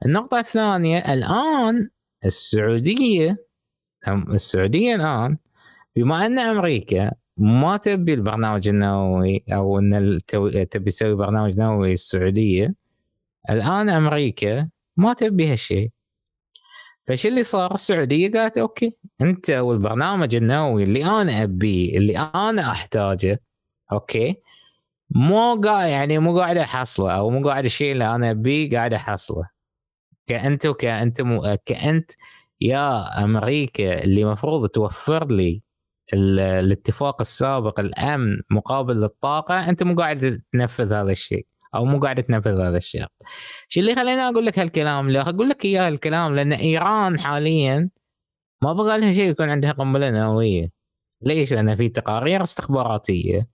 النقطة 0.06 0.38
الثانية 0.38 0.98
الآن 0.98 1.90
السعودية 2.24 3.47
السعودية 4.08 4.94
الآن 4.94 5.38
بما 5.96 6.26
أن 6.26 6.38
أمريكا 6.38 7.12
ما 7.36 7.76
تبي 7.76 8.14
البرنامج 8.14 8.68
النووي 8.68 9.44
أو 9.52 9.78
إن 9.78 10.20
تبي 10.70 10.90
تسوي 10.90 11.14
برنامج 11.14 11.60
نووي 11.60 11.92
السعودية 11.92 12.74
الآن 13.50 13.90
أمريكا 13.90 14.68
ما 14.96 15.12
تبي 15.12 15.52
هالشيء. 15.52 15.90
فش 17.06 17.26
اللي 17.26 17.42
صار؟ 17.42 17.74
السعودية 17.74 18.30
قالت 18.32 18.58
أوكي 18.58 18.96
أنت 19.20 19.50
والبرنامج 19.50 20.36
النووي 20.36 20.82
اللي 20.84 21.04
أنا 21.04 21.42
ابيه 21.42 21.98
اللي 21.98 22.18
أنا 22.18 22.70
أحتاجه 22.70 23.40
أوكي 23.92 24.36
مو 25.10 25.60
قاعد 25.60 25.88
يعني 25.88 26.18
مو 26.18 26.38
قاعد 26.38 26.56
أحصله 26.56 27.12
أو 27.12 27.30
مو 27.30 27.48
قاعد 27.48 27.64
الشيء 27.64 27.92
اللي 27.92 28.14
أنا 28.14 28.30
أبيه 28.30 28.70
قاعد 28.76 28.94
أحصله. 28.94 29.48
كأنت 30.26 30.66
وكأنت 30.66 31.20
مو 31.20 31.56
كأنت 31.66 32.10
يا 32.60 33.24
أمريكا 33.24 34.04
اللي 34.04 34.24
مفروض 34.24 34.68
توفر 34.68 35.26
لي 35.32 35.62
الاتفاق 36.14 37.20
السابق 37.20 37.80
الأمن 37.80 38.40
مقابل 38.50 39.00
للطاقه 39.00 39.68
أنت 39.68 39.82
مو 39.82 39.94
قاعد 39.94 40.42
تنفذ 40.52 40.92
هذا 40.92 41.12
الشيء 41.12 41.46
أو 41.74 41.84
مو 41.84 42.00
قاعد 42.00 42.22
تنفذ 42.22 42.60
هذا 42.60 42.76
الشيء. 42.76 43.06
شو 43.68 43.80
اللي 43.80 43.94
خليني 43.94 44.22
أقول 44.22 44.46
لك 44.46 44.58
هالكلام 44.58 45.10
لا 45.10 45.20
أقول 45.20 45.48
لك 45.48 45.64
إياه 45.64 45.88
الكلام 45.88 46.34
لأن 46.34 46.52
إيران 46.52 47.18
حاليا 47.20 47.90
ما 48.62 48.72
بغى 48.72 48.98
لها 48.98 49.12
شيء 49.12 49.30
يكون 49.30 49.50
عندها 49.50 49.72
قنبلة 49.72 50.10
نووية. 50.10 50.68
ليش؟ 51.22 51.52
لأن 51.52 51.76
في 51.76 51.88
تقارير 51.88 52.42
استخباراتية 52.42 53.48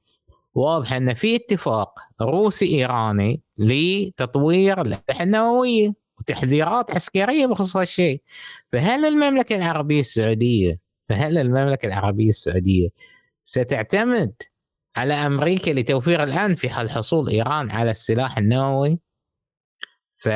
واضحة 0.54 0.96
إن 0.96 1.14
في 1.14 1.36
اتفاق 1.36 1.98
روسي 2.22 2.66
ايراني 2.66 3.42
لتطوير 3.58 4.80
الاسلحه 4.80 5.22
النووية. 5.24 6.03
وتحذيرات 6.24 6.90
عسكرية 6.90 7.46
بخصوص 7.46 7.76
هالشيء 7.76 8.22
فهل 8.66 9.04
المملكة 9.04 9.56
العربية 9.56 10.00
السعودية 10.00 10.78
فهل 11.08 11.38
المملكة 11.38 11.87
العربية 11.87 12.28
السعودية 12.28 12.88
ستعتمد 13.44 14.32
على 14.96 15.14
أمريكا 15.14 15.70
لتوفير 15.70 16.22
الآن 16.22 16.54
في 16.54 16.70
حال 16.70 16.90
حصول 16.90 17.28
إيران 17.28 17.70
على 17.70 17.90
السلاح 17.90 18.38
النووي؟ 18.38 18.98
ف 20.16 20.28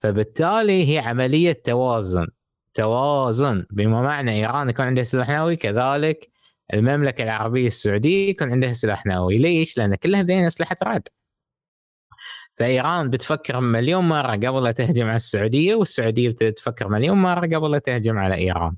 فبالتالي 0.00 0.94
هي 0.94 0.98
عملية 0.98 1.62
توازن 1.64 2.26
توازن 2.74 3.66
بما 3.70 4.02
معنى 4.02 4.32
إيران 4.32 4.68
يكون 4.68 4.86
عندها 4.86 5.04
سلاح 5.04 5.30
نووي 5.30 5.56
كذلك 5.56 6.30
المملكة 6.74 7.24
العربية 7.24 7.66
السعودية 7.66 8.30
يكون 8.30 8.52
عندها 8.52 8.72
سلاح 8.72 9.06
نووي. 9.06 9.38
ليش؟ 9.38 9.78
لأن 9.78 9.94
كلها 9.94 10.22
ذين 10.22 10.44
أسلحة 10.44 10.76
رد 10.82 11.08
فايران 12.58 13.10
بتفكر 13.10 13.60
مليون 13.60 14.08
مرة 14.08 14.32
قبل 14.32 14.64
لا 14.64 14.72
تهجم 14.72 15.06
على 15.06 15.16
السعودية 15.16 15.74
والسعودية 15.74 16.28
بتفكر 16.28 16.88
مليون 16.88 17.18
مرة 17.18 17.46
قبل 17.56 17.70
لا 17.70 17.78
تهجم 17.78 18.18
على 18.18 18.34
إيران. 18.34 18.76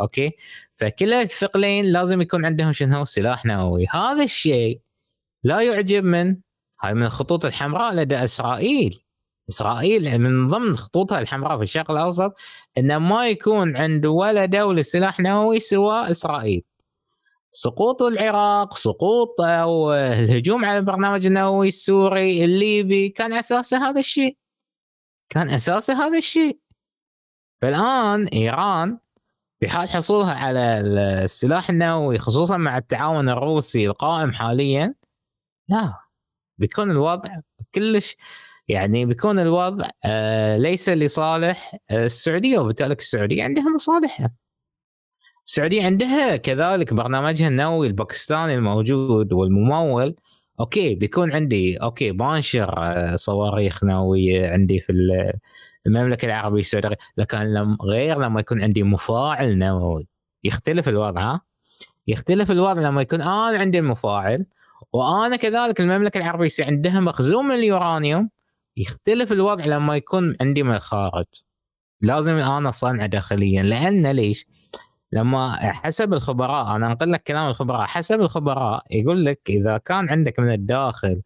أوكي؟ 0.00 0.32
فكلا 0.74 1.20
الثقلين 1.22 1.84
لازم 1.84 2.20
يكون 2.20 2.44
عندهم 2.44 2.72
شنو؟ 2.72 3.04
سلاح 3.04 3.44
نووي. 3.44 3.86
هذا 3.90 4.24
الشيء 4.24 4.80
لا 5.44 5.60
يعجب 5.60 6.04
من؟ 6.04 6.36
هاي 6.82 6.94
من 6.94 7.02
الخطوط 7.02 7.44
الحمراء 7.44 7.94
لدى 7.94 8.24
إسرائيل. 8.24 9.00
إسرائيل 9.48 10.18
من 10.18 10.48
ضمن 10.48 10.76
خطوطها 10.76 11.18
الحمراء 11.18 11.56
في 11.56 11.62
الشرق 11.62 11.90
الأوسط 11.90 12.36
ان 12.78 12.96
ما 12.96 13.28
يكون 13.28 13.76
عند 13.76 14.06
ولا 14.06 14.44
دولة 14.44 14.82
سلاح 14.82 15.20
نووي 15.20 15.60
سوى 15.60 16.10
إسرائيل. 16.10 16.62
سقوط 17.56 18.02
العراق 18.02 18.76
سقوط 18.76 19.40
أو 19.40 19.92
الهجوم 19.92 20.64
على 20.64 20.78
البرنامج 20.78 21.26
النووي 21.26 21.68
السوري 21.68 22.44
الليبي 22.44 23.08
كان 23.08 23.32
اساسه 23.32 23.88
هذا 23.90 24.00
الشيء. 24.00 24.36
كان 25.30 25.48
اساسه 25.48 26.06
هذا 26.06 26.18
الشيء. 26.18 26.58
فالان 27.62 28.26
إيران 28.26 28.98
في 29.60 29.68
حال 29.68 29.88
حصولها 29.88 30.34
على 30.34 30.80
السلاح 30.80 31.70
النووي 31.70 32.18
خصوصا 32.18 32.56
مع 32.56 32.78
التعاون 32.78 33.28
الروسي 33.28 33.86
القائم 33.86 34.32
حاليا 34.32 34.94
لا 35.68 35.94
بيكون 36.58 36.90
الوضع 36.90 37.40
كلش 37.74 38.16
يعني 38.68 39.06
بيكون 39.06 39.38
الوضع 39.38 39.88
آه 40.04 40.56
ليس 40.56 40.88
لصالح 40.88 41.76
السعودية 41.90 42.58
وبالتالي 42.58 42.94
السعودية 42.94 43.44
عندها 43.44 43.64
مصالحها. 43.74 44.43
السعودية 45.46 45.84
عندها 45.84 46.36
كذلك 46.36 46.94
برنامجها 46.94 47.48
النووي 47.48 47.86
الباكستاني 47.86 48.54
الموجود 48.54 49.32
والممول. 49.32 50.16
أوكي 50.60 50.94
بيكون 50.94 51.32
عندي 51.32 51.76
أوكي 51.76 52.12
بانشر 52.12 52.74
آه، 52.78 53.16
صواريخ 53.16 53.84
نوويه 53.84 54.50
عندي 54.50 54.80
في 54.80 54.92
المملكة 55.86 56.26
العربية 56.26 56.60
السعودية. 56.60 56.96
لكن 57.16 57.38
لم 57.38 57.76
غير 57.82 58.18
لما 58.18 58.40
يكون 58.40 58.62
عندي 58.62 58.82
مفاعل 58.82 59.58
نووي. 59.58 60.06
يختلف 60.44 60.88
الوضع 60.88 61.36
يختلف 62.06 62.50
الوضع 62.50 62.80
لما 62.80 63.02
يكون 63.02 63.22
أنا 63.22 63.58
عندي 63.58 63.78
المفاعل 63.78 64.46
وأنا 64.92 65.36
كذلك 65.36 65.80
المملكة 65.80 66.18
العربية 66.18 66.50
عندها 66.60 67.00
مخزون 67.00 67.44
من 67.46 67.54
اليورانيوم. 67.54 68.30
يختلف 68.76 69.32
الوضع 69.32 69.64
لما 69.64 69.96
يكون 69.96 70.36
عندي 70.40 70.62
من 70.62 70.74
الخارج. 70.74 71.24
لازم 72.00 72.34
أنا 72.34 72.68
اصنعه 72.68 73.06
داخليا. 73.06 73.62
لأن 73.62 74.06
ليش؟ 74.06 74.46
لما 75.14 75.72
حسب 75.72 76.12
الخبراء 76.14 76.76
أنا 76.76 76.86
أنقل 76.86 77.12
لك 77.12 77.22
كلام 77.22 77.48
الخبراء 77.48 77.86
حسب 77.86 78.20
الخبراء 78.20 78.84
يقول 78.90 79.24
لك 79.24 79.40
إذا 79.48 79.78
كان 79.78 80.08
عندك 80.10 80.40
من 80.40 80.50
الداخل 80.50 81.22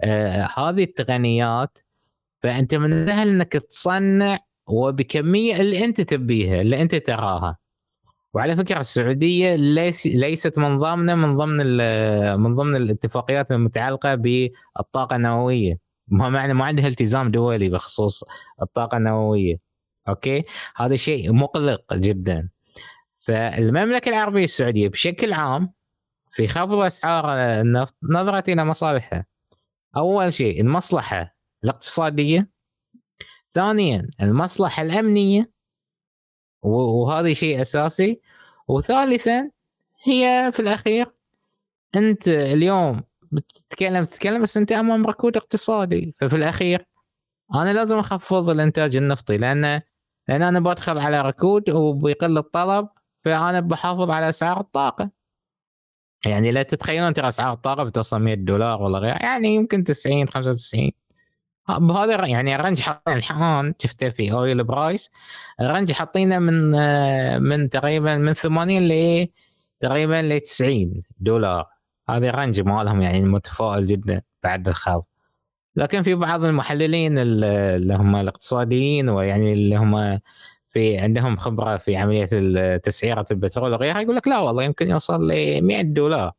آه 0.00 0.48
هذه 0.56 0.84
التقنيات 0.84 1.78
فأنت 2.42 2.74
من 2.74 2.92
السهل 2.92 3.28
إنك 3.28 3.52
تصنع 3.52 4.38
وبكمية 4.66 5.60
اللي 5.60 5.84
أنت 5.84 6.00
تبيها 6.00 6.60
اللي 6.60 6.82
أنت 6.82 6.94
تراها. 6.94 7.56
وعلى 8.34 8.56
فكرة 8.56 8.80
السعودية 8.80 9.54
ليس 9.54 10.06
ليست 10.06 10.58
من 10.58 10.78
ضمن 10.78 11.18
من 11.18 11.36
ضمن 11.36 11.56
من 12.40 12.56
ضمن 12.56 12.76
الاتفاقيات 12.76 13.50
المتعلقة 13.52 14.14
بالطاقة 14.14 15.16
النووية. 15.16 15.78
ما 16.08 16.28
معنى 16.28 16.54
ما 16.54 16.64
عندها 16.64 16.88
التزام 16.88 17.30
دولي 17.30 17.68
بخصوص 17.68 18.24
الطاقة 18.62 18.96
النووية. 18.96 19.56
أوكي؟ 20.08 20.44
هذا 20.76 20.96
شيء 20.96 21.32
مقلق 21.32 21.94
جدا. 21.94 22.48
فالمملكة 23.22 24.08
العربية 24.08 24.44
السعودية 24.44 24.88
بشكل 24.88 25.32
عام 25.32 25.72
في 26.30 26.46
خفض 26.46 26.74
أسعار 26.74 27.24
النفط 27.34 27.94
نظرت 28.02 28.48
إلى 28.48 28.64
مصالحها. 28.64 29.26
أول 29.96 30.32
شيء 30.32 30.60
المصلحة 30.60 31.36
الاقتصادية. 31.64 32.50
ثانيا 33.50 34.10
المصلحة 34.22 34.82
الأمنية. 34.82 35.52
وهذا 36.62 37.32
شيء 37.32 37.60
أساسي. 37.60 38.20
وثالثا 38.68 39.50
هي 40.04 40.50
في 40.52 40.60
الأخير 40.60 41.12
أنت 41.96 42.28
اليوم 42.28 43.02
بتتكلم 43.32 44.04
تتكلم 44.04 44.42
بس 44.42 44.56
أنت 44.56 44.72
أمام 44.72 45.06
ركود 45.06 45.36
اقتصادي. 45.36 46.14
ففي 46.20 46.36
الأخير 46.36 46.86
أنا 47.54 47.72
لازم 47.72 47.98
أخفض 47.98 48.50
الإنتاج 48.50 48.96
النفطي 48.96 49.36
لأن 49.36 49.80
لأن 50.28 50.42
أنا 50.42 50.60
بدخل 50.60 50.98
على 50.98 51.22
ركود 51.22 51.70
وبيقل 51.70 52.38
الطلب. 52.38 52.88
فأنا 53.24 53.60
بحافظ 53.60 54.10
على 54.10 54.28
أسعار 54.28 54.60
الطاقة. 54.60 55.10
يعني 56.26 56.50
لا 56.50 56.62
تتخيلون 56.62 57.12
ترى 57.12 57.28
أسعار 57.28 57.52
الطاقة 57.52 57.84
بتوصل 57.84 58.18
100 58.22 58.34
دولار 58.34 58.82
ولا 58.82 58.98
غير 58.98 59.16
يعني 59.22 59.54
يمكن 59.54 59.84
90 59.84 60.28
95 60.28 60.90
بهذا 61.68 62.26
يعني 62.26 62.54
ال 62.54 62.58
range 62.58 62.80
حاطين 62.80 63.16
الان 63.16 63.74
شفته 63.78 64.10
في 64.10 64.32
Oil 64.32 64.64
Price 64.64 65.10
ال 65.60 65.65
range 65.65 65.92
حاطينه 65.92 66.38
من 66.38 66.70
من 67.42 67.70
تقريبا 67.70 68.16
من 68.16 68.32
80 68.32 68.88
ل 68.88 69.28
تقريبا 69.80 70.22
ل 70.22 70.40
90 70.40 71.02
دولار. 71.18 71.66
هذا 72.10 72.28
ال 72.28 72.33
range 72.33 72.60
مالهم 72.60 73.00
يعني 73.00 73.20
متفائل 73.20 73.86
جدا 73.86 74.22
بعد 74.42 74.68
الخوض 74.68 75.04
لكن 75.76 76.02
في 76.02 76.14
بعض 76.14 76.44
المحللين 76.44 77.18
اللي 77.18 77.94
هم 77.94 78.16
الاقتصاديين 78.16 79.08
ويعني 79.08 79.52
اللي 79.52 79.76
هم 79.76 80.20
في 80.72 80.98
عندهم 80.98 81.36
خبرة 81.36 81.76
في 81.76 81.96
عملية 81.96 82.76
تسعيرة 82.76 83.26
البترول 83.30 83.72
وغيرها 83.72 84.00
يقول 84.00 84.16
لك 84.16 84.28
لا 84.28 84.38
والله 84.38 84.62
يمكن 84.62 84.90
يوصل 84.90 85.28
ل 85.30 85.62
100 85.62 85.82
دولار. 85.82 86.32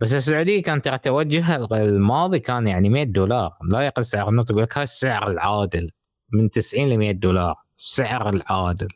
بس 0.00 0.14
السعودية 0.14 0.62
كان 0.62 0.82
ترى 0.82 0.98
توجهها 0.98 1.56
الماضي 1.82 2.38
كان 2.40 2.66
يعني 2.66 2.88
100 2.88 3.04
دولار 3.04 3.52
لا 3.70 3.80
يقل 3.80 4.04
سعر 4.04 4.28
النفط 4.28 4.50
يقول 4.50 4.62
لك 4.62 4.72
هذا 4.78 4.82
السعر 4.84 5.30
العادل 5.30 5.90
من 6.32 6.50
90 6.50 6.88
ل 6.88 6.98
100 6.98 7.12
دولار 7.12 7.56
السعر 7.78 8.28
العادل. 8.30 8.88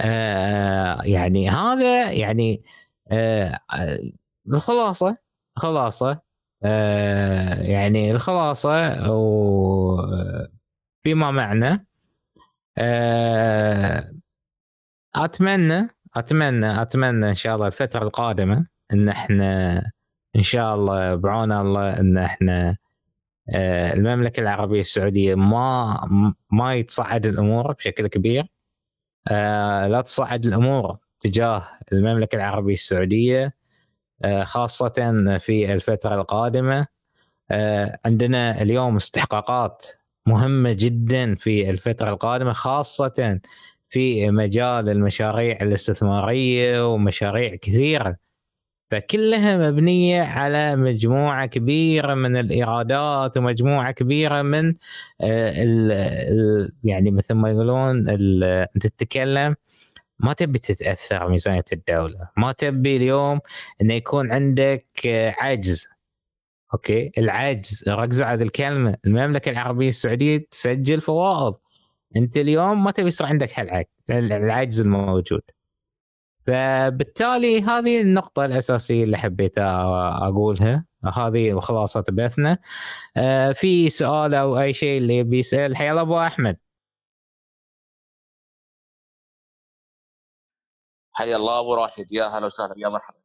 آه 0.00 1.02
يعني 1.04 1.50
هذا 1.50 2.10
يعني 2.12 2.62
آه 3.08 3.60
الخلاصة 4.48 5.16
خلاصة 5.56 6.20
آه 6.64 7.62
يعني 7.62 8.10
الخلاصة 8.12 9.10
و 9.12 9.96
بما 11.04 11.30
معنى 11.30 11.66
آه 11.68 11.91
أتمنى 15.14 15.88
أتمنى 16.16 16.82
أتمنى 16.82 17.28
إن 17.28 17.34
شاء 17.34 17.54
الله 17.54 17.66
الفترة 17.66 18.02
القادمة 18.04 18.66
إن 18.92 19.08
إحنا 19.08 19.78
إن 20.36 20.42
شاء 20.42 20.74
الله 20.74 21.14
بعون 21.14 21.52
الله 21.52 21.90
إن 22.00 22.18
إحنا 22.18 22.76
آه 23.54 23.94
المملكة 23.94 24.40
العربية 24.40 24.80
السعودية 24.80 25.34
ما 25.34 26.34
ما 26.50 26.74
يتصعد 26.74 27.26
الأمور 27.26 27.72
بشكل 27.72 28.06
كبير. 28.06 28.46
آه 29.28 29.86
لا 29.88 30.00
تصعد 30.00 30.46
الأمور 30.46 30.98
تجاه 31.20 31.68
المملكة 31.92 32.36
العربية 32.36 32.74
السعودية 32.74 33.54
آه 34.24 34.44
خاصة 34.44 34.88
في 35.38 35.72
الفترة 35.72 36.14
القادمة. 36.14 36.86
آه 37.50 37.98
عندنا 38.04 38.62
اليوم 38.62 38.96
استحقاقات 38.96 39.86
مهمة 40.26 40.72
جدا 40.72 41.34
في 41.34 41.70
الفترة 41.70 42.10
القادمة 42.10 42.52
خاصة 42.52 43.40
في 43.88 44.30
مجال 44.30 44.88
المشاريع 44.88 45.58
الاستثمارية 45.62 46.92
ومشاريع 46.94 47.54
كثيرة. 47.56 48.16
فكلها 48.90 49.70
مبنية 49.70 50.22
على 50.22 50.76
مجموعة 50.76 51.46
كبيرة 51.46 52.14
من 52.14 52.36
الإيرادات 52.36 53.36
ومجموعة 53.36 53.90
كبيرة 53.92 54.42
من 54.42 54.68
آه، 55.20 55.62
ال 55.62 55.92
ال 55.92 56.72
يعني 56.84 57.10
مثل 57.10 57.34
ما 57.34 57.50
يقولون 57.50 58.04
تتكلم 58.80 59.56
ما 60.18 60.32
تبي 60.32 60.58
تتأثر 60.58 61.28
ميزانيه 61.28 61.64
الدولة، 61.72 62.28
ما 62.36 62.52
تبي 62.52 62.96
اليوم 62.96 63.40
إنه 63.82 63.94
يكون 63.94 64.32
عندك 64.32 64.86
آه، 65.06 65.34
عجز. 65.38 65.88
أوكي؟ 66.74 67.12
العجز 67.18 67.84
ركزوا 67.88 68.26
على 68.26 68.44
الكلمة. 68.44 68.96
المملكة 69.06 69.50
العربية 69.50 69.88
السعودية 69.88 70.46
تسجل 70.50 71.00
فوائض. 71.00 71.54
أنت 72.16 72.36
اليوم 72.36 72.84
ما 72.84 72.90
تبي 72.90 73.08
يصير 73.08 73.26
عندك 73.26 73.58
هالعجز 74.10 74.80
الموجود. 74.80 75.42
فبالتالي 76.46 77.62
هذه 77.62 78.00
النقطة 78.00 78.44
الأساسية 78.44 79.04
اللي 79.04 79.16
حبيت 79.18 79.58
أقولها. 79.58 80.86
هذه 81.16 81.60
خلاصة 81.60 82.04
بثنا. 82.12 82.58
آه، 83.16 83.52
في 83.52 83.90
سؤال 83.90 84.34
أو 84.34 84.60
أي 84.60 84.72
شيء 84.72 84.98
اللي 84.98 85.22
بيسأل 85.22 85.76
حيا 85.76 86.00
أبو 86.00 86.18
أحمد. 86.20 86.56
حيا 91.12 91.36
الله 91.36 91.60
أبو 91.60 91.74
راشد. 91.74 92.12
يا 92.12 92.24
هلا 92.24 92.46
وسهلا. 92.46 92.74
يا 92.76 92.88
مرحبا. 92.88 93.18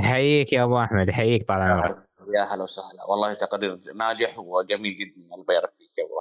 حييك 0.00 0.52
يا 0.52 0.64
أبو 0.64 0.80
أحمد. 0.82 1.10
حييك 1.10 1.48
طال 1.48 1.62
عمرك. 1.62 2.09
يا 2.36 2.42
هلا 2.54 2.62
وسهلا. 2.62 3.04
والله 3.10 3.34
تقرير 3.34 3.80
ناجح 3.98 4.38
وجميل 4.38 4.98
جدا. 4.98 5.20
الله 5.34 5.42
يبارك 5.42 5.72
فيك 5.78 5.98
يا 5.98 6.04
أبو 6.04 6.14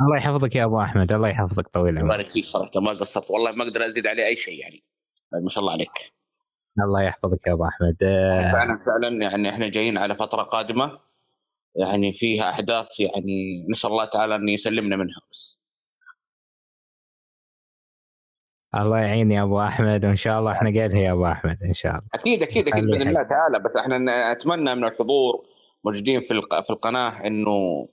الله 0.00 0.16
يحفظك 0.16 0.56
يا 0.56 0.64
أبو 0.64 0.80
أحمد. 0.80 1.12
الله 1.12 1.28
يحفظك 1.28 1.68
طويل 1.68 1.94
العمر. 1.94 2.14
يبارك 2.14 2.28
فيك 2.28 2.44
صراحة. 2.44 2.70
ما 2.80 2.90
قصرت. 2.90 3.30
والله 3.30 3.52
ما 3.52 3.64
أقدر 3.64 3.86
أزيد 3.86 4.06
عليه 4.06 4.26
أي 4.26 4.36
شيء 4.36 4.60
يعني. 4.60 4.84
ما 5.32 5.50
شاء 5.50 5.60
الله 5.60 5.72
عليك. 5.72 5.90
الله 6.78 7.02
يحفظك 7.02 7.46
يا 7.46 7.52
أبو 7.52 7.64
أحمد. 7.64 7.96
فعلا 8.52 8.84
فعلا. 8.86 9.22
يعني 9.22 9.48
إحنا 9.48 9.68
جايين 9.68 9.98
على 9.98 10.14
فترة 10.14 10.42
قادمة. 10.42 11.00
يعني 11.74 12.12
فيها 12.12 12.50
أحداث 12.50 13.00
يعني 13.00 13.66
نسأل 13.70 13.90
الله 13.90 14.04
تعالى 14.04 14.34
أن 14.34 14.48
يسلمنا 14.48 14.96
منها 14.96 15.20
بس. 15.30 15.59
الله 18.74 18.98
يعين 18.98 19.30
يا 19.30 19.42
أبو 19.42 19.60
أحمد 19.60 20.04
وإن 20.04 20.16
شاء 20.16 20.38
الله 20.38 20.52
إحنا 20.52 20.68
قدها 20.68 20.98
يا 20.98 21.12
أبو 21.12 21.26
أحمد 21.26 21.62
إن 21.62 21.74
شاء 21.74 21.92
الله. 21.92 22.08
أكيد 22.14 22.42
أكيد 22.42 22.68
أكيد 22.68 22.84
بإذن 22.84 23.08
الله 23.08 23.22
تعالى. 23.22 23.58
بس 23.58 23.70
إحنا 23.78 24.32
اتمنى 24.32 24.74
من 24.74 24.84
الحضور 24.84 25.46
موجودين 25.84 26.20
في 26.20 26.40
في 26.62 26.70
القناة 26.70 27.26
إنه 27.26 27.88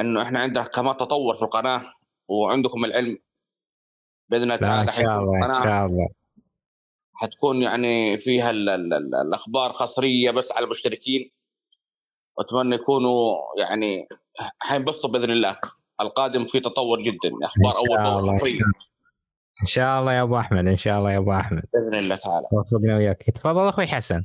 إنه 0.00 0.22
إحنا 0.22 0.40
عندنا 0.40 0.64
كمان 0.64 0.96
تطور 0.96 1.34
في 1.36 1.42
القناة 1.42 1.82
وعندكم 2.28 2.84
العلم. 2.84 3.18
بإذن 4.28 4.42
الله 4.42 4.56
تعالى 4.56 4.90
إن 4.90 4.94
شاء 4.94 5.20
الله 5.20 5.46
إن 5.46 5.64
شاء 5.64 5.86
الله. 5.86 6.08
حتكون 7.14 7.62
يعني 7.62 8.16
فيها 8.16 8.50
ال 8.50 8.68
ال 8.68 8.94
ال 8.94 9.14
الأخبار 9.14 9.72
حصريه 9.72 10.30
بس 10.30 10.52
على 10.52 10.64
المشتركين. 10.64 11.30
وأتمنى 12.38 12.74
يكونوا 12.74 13.36
يعني 13.58 14.08
حينبسطوا 14.58 15.10
بإذن 15.10 15.30
الله. 15.30 15.56
القادم 16.00 16.44
في 16.44 16.60
تطور 16.60 17.02
جدا. 17.02 17.30
أخبار 17.42 18.06
أول 18.06 18.38
حصريه 18.38 18.58
إن 19.60 19.66
شاء 19.66 20.00
الله 20.00 20.12
يا 20.12 20.22
أبو 20.22 20.38
أحمد 20.38 20.66
إن 20.66 20.76
شاء 20.76 20.98
الله 20.98 21.12
يا 21.12 21.18
أبو 21.18 21.32
أحمد. 21.32 21.62
بإذن 21.72 21.94
الله 21.94 22.16
تعالى. 22.16 22.46
وفقنا 22.52 22.96
وياك. 22.96 23.22
تفضل 23.22 23.68
أخوي 23.68 23.86
حسن. 23.86 24.24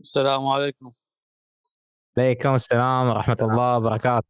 السلام 0.00 0.46
عليكم. 0.46 0.90
عليكم 2.18 2.54
السلام 2.54 3.08
ورحمة 3.08 3.36
الله 3.42 3.76
وبركاته. 3.76 4.28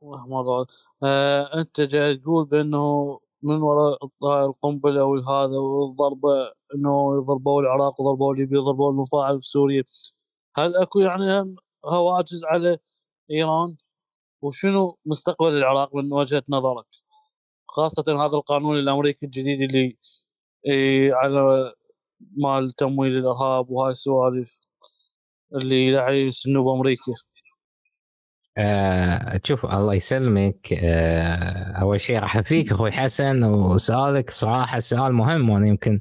ورحمه 0.00 0.40
الله 0.40 0.66
آه 1.02 1.60
أنت 1.60 1.80
جاي 1.80 2.16
تقول 2.16 2.44
بأنه 2.44 3.20
من 3.42 3.62
وراء 3.62 3.98
القنبلة 4.24 5.04
وهذا 5.04 5.58
والضربه 5.58 6.52
أنه 6.74 7.20
ضربوا 7.20 7.62
العراق 7.62 8.00
وضربوا 8.00 8.34
ليبيا 8.34 8.58
وضربوا 8.58 8.90
المفاعل 8.90 9.40
في 9.40 9.48
سوريا. 9.48 9.84
هل 10.56 10.76
أكو 10.76 11.00
يعني 11.00 11.56
هواجس 11.84 12.44
على 12.44 12.78
إيران؟ 13.30 13.76
وشنو 14.42 14.98
مستقبل 15.06 15.48
العراق 15.48 15.94
من 15.94 16.12
وجهة 16.12 16.42
نظرك؟ 16.48 16.86
خاصة 17.68 18.04
هذا 18.08 18.36
القانون 18.36 18.78
الأمريكي 18.78 19.26
الجديد 19.26 19.60
اللي 19.62 19.96
إيه 20.66 21.14
على 21.14 21.72
مال 22.36 22.70
تمويل 22.70 23.18
الإرهاب 23.18 23.70
وهاي 23.70 23.90
السوالف 23.92 24.58
اللي 25.54 25.96
راح 25.96 26.08
يسنوا 26.08 26.64
بأمريكا 26.64 27.12
آه 28.58 29.40
شوف 29.44 29.66
الله 29.66 29.94
يسلمك. 29.94 30.72
آه 30.72 31.72
أول 31.82 32.00
شيء 32.00 32.18
راح 32.18 32.36
أفيك 32.36 32.72
أخوي 32.72 32.92
حسن 32.92 33.44
وسؤالك. 33.44 34.30
صراحة 34.30 34.80
سؤال 34.80 35.12
مهم 35.12 35.50
وأنا 35.50 35.68
يمكن 35.68 36.00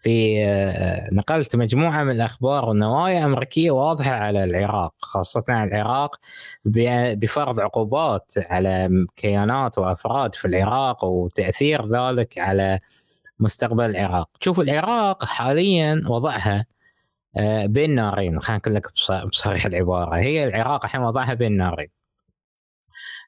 في 0.00 0.44
آه، 0.44 1.08
نقلت 1.14 1.56
مجموعة 1.56 2.04
من 2.04 2.10
الأخبار 2.10 2.68
والنوايا 2.68 3.24
أمريكية 3.24 3.70
واضحة 3.70 4.10
على 4.10 4.44
العراق 4.44 4.94
خاصة 4.98 5.44
على 5.48 5.70
العراق 5.70 6.20
بفرض 6.64 7.60
عقوبات 7.60 8.32
على 8.36 9.06
كيانات 9.16 9.78
وأفراد 9.78 10.34
في 10.34 10.44
العراق 10.44 11.04
وتأثير 11.04 11.86
ذلك 11.86 12.38
على 12.38 12.80
مستقبل 13.40 13.84
العراق. 13.84 14.28
شوف 14.40 14.60
العراق 14.60 15.24
حاليا 15.24 16.02
وضعها 16.08 16.66
آه، 17.36 17.66
بين 17.66 17.94
نارين. 17.94 18.40
خلينا 18.40 18.58
نقول 18.58 18.74
لك 18.74 18.88
بصريح 19.26 19.66
العبارة. 19.66 20.16
هي 20.16 20.44
العراق 20.44 20.84
الحين 20.84 21.00
وضعها 21.02 21.34
بين 21.34 21.56
نارين. 21.56 21.88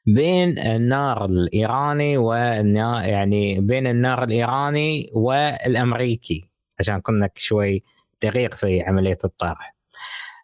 بين 0.05 0.59
النار 0.59 1.25
الإيراني 1.25 2.17
والنار 2.17 3.03
يعني 3.05 3.59
بين 3.61 3.87
النار 3.87 4.23
الإيراني 4.23 5.11
والأمريكي. 5.15 6.52
عشان 6.79 7.01
كنا 7.01 7.29
شوي 7.35 7.83
دقيق 8.23 8.53
في 8.53 8.81
عملية 8.81 9.17
الطرح. 9.23 9.73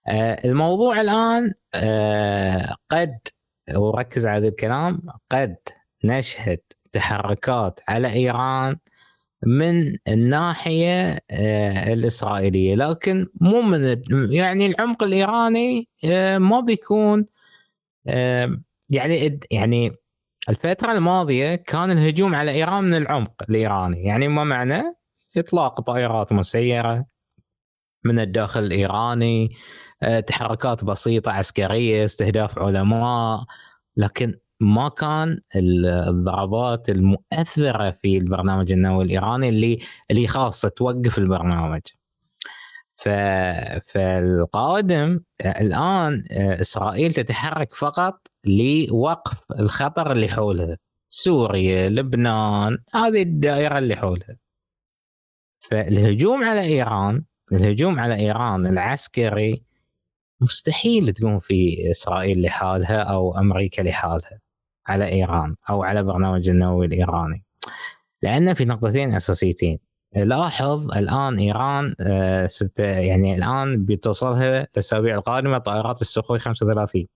آه، 0.08 0.40
الموضوع 0.46 1.02
الآن 1.02 1.54
آه، 1.76 2.76
قد 2.90 3.20
وركز 3.76 4.28
على 4.28 4.38
هذا 4.38 4.48
الكلام 4.48 5.02
قد 5.32 5.58
نشهد 6.04 6.60
تحركات 6.92 7.80
على 7.88 8.14
إيران 8.14 8.78
من 9.46 9.98
الناحية 10.08 11.20
آه، 11.32 11.94
الإسرائيلية 11.94 12.76
لكن 12.76 13.28
مو 13.42 13.62
من 13.62 14.02
يعني 14.32 14.66
العمق 14.66 15.04
الإيراني 15.04 15.88
ما 16.38 16.60
بيكون 16.60 17.26
يعني 18.90 19.40
يعني 19.52 19.92
الفترة 20.50 20.92
الماضية 20.92 21.56
كان 21.56 21.92
الهجوم 21.92 22.36
على 22.36 22.52
إيران 22.52 22.84
من 22.84 22.94
العمق 22.94 23.44
الإيراني 23.50 24.04
يعني 24.04 24.28
ما 24.28 24.44
معنى 24.44 24.99
إطلاق 25.38 25.82
طائرات 25.82 26.34
مسيرة 26.34 27.06
من 28.04 28.20
الداخل 28.20 28.60
الإيراني 28.60 29.50
آه، 30.04 30.20
تحركات 30.20 30.84
بسيطة 30.84 31.32
عسكرية 31.32 32.06
استهداف 32.06 32.60
علماء 32.60 33.44
لكن 33.98 34.40
ما 34.60 34.90
كان 34.90 35.40
الضربات 35.56 36.90
المؤثرة 36.90 37.92
في 38.02 38.18
البرنامج 38.18 38.72
النووي 38.72 39.04
الإيراني 39.04 39.50
اللي 39.50 39.80
اللي 40.12 40.28
خاصة 40.28 40.70
توقف 40.70 41.18
البرنامج. 41.18 41.82
ف 42.96 43.10
فالقادم 43.94 45.20
الآن 45.46 46.24
آه، 46.32 46.62
إسرائيل 46.62 47.14
تتحرك 47.14 47.76
فقط 47.76 48.28
لوقف 48.46 49.40
الخطر 49.60 50.12
اللي 50.12 50.28
حولها. 50.30 50.78
سوريا 51.10 51.90
لبنان 51.90 52.78
هذه 52.94 53.22
الدائرة 53.22 53.78
اللي 53.78 53.96
حولها. 53.96 54.49
فالهجوم 55.60 56.44
على 56.44 56.62
إيران 56.62 57.24
الهجوم 57.54 58.00
على 58.00 58.16
إيران 58.16 58.68
العسكري 58.68 59.64
مستحيل 60.42 61.14
تقوم 61.14 61.40
في 61.40 61.92
إسرائيل 61.92 62.42
لحالها 62.42 63.04
أو 63.04 63.38
أمريكا 63.38 63.82
لحالها 63.82 64.40
على 64.88 65.08
إيران 65.08 65.56
أو 65.70 65.84
على 65.84 66.04
برنامج 66.04 66.50
النووي 66.50 66.86
الإيراني. 66.86 67.44
لأن 68.22 68.54
في 68.54 68.66
نقطتين 68.66 69.14
أساسيتين. 69.14 69.80
لاحظ 70.16 70.92
الآن 70.98 71.38
إيران 71.38 71.96
آه، 72.02 72.48
ست 72.48 72.80
يعني 72.80 73.36
الآن 73.36 73.86
بتوصلها 73.86 74.64
الأسابيع 74.64 75.16
القادمة 75.16 75.58
طائرات 75.58 76.02
السخوي 76.02 76.40
35 76.40 77.08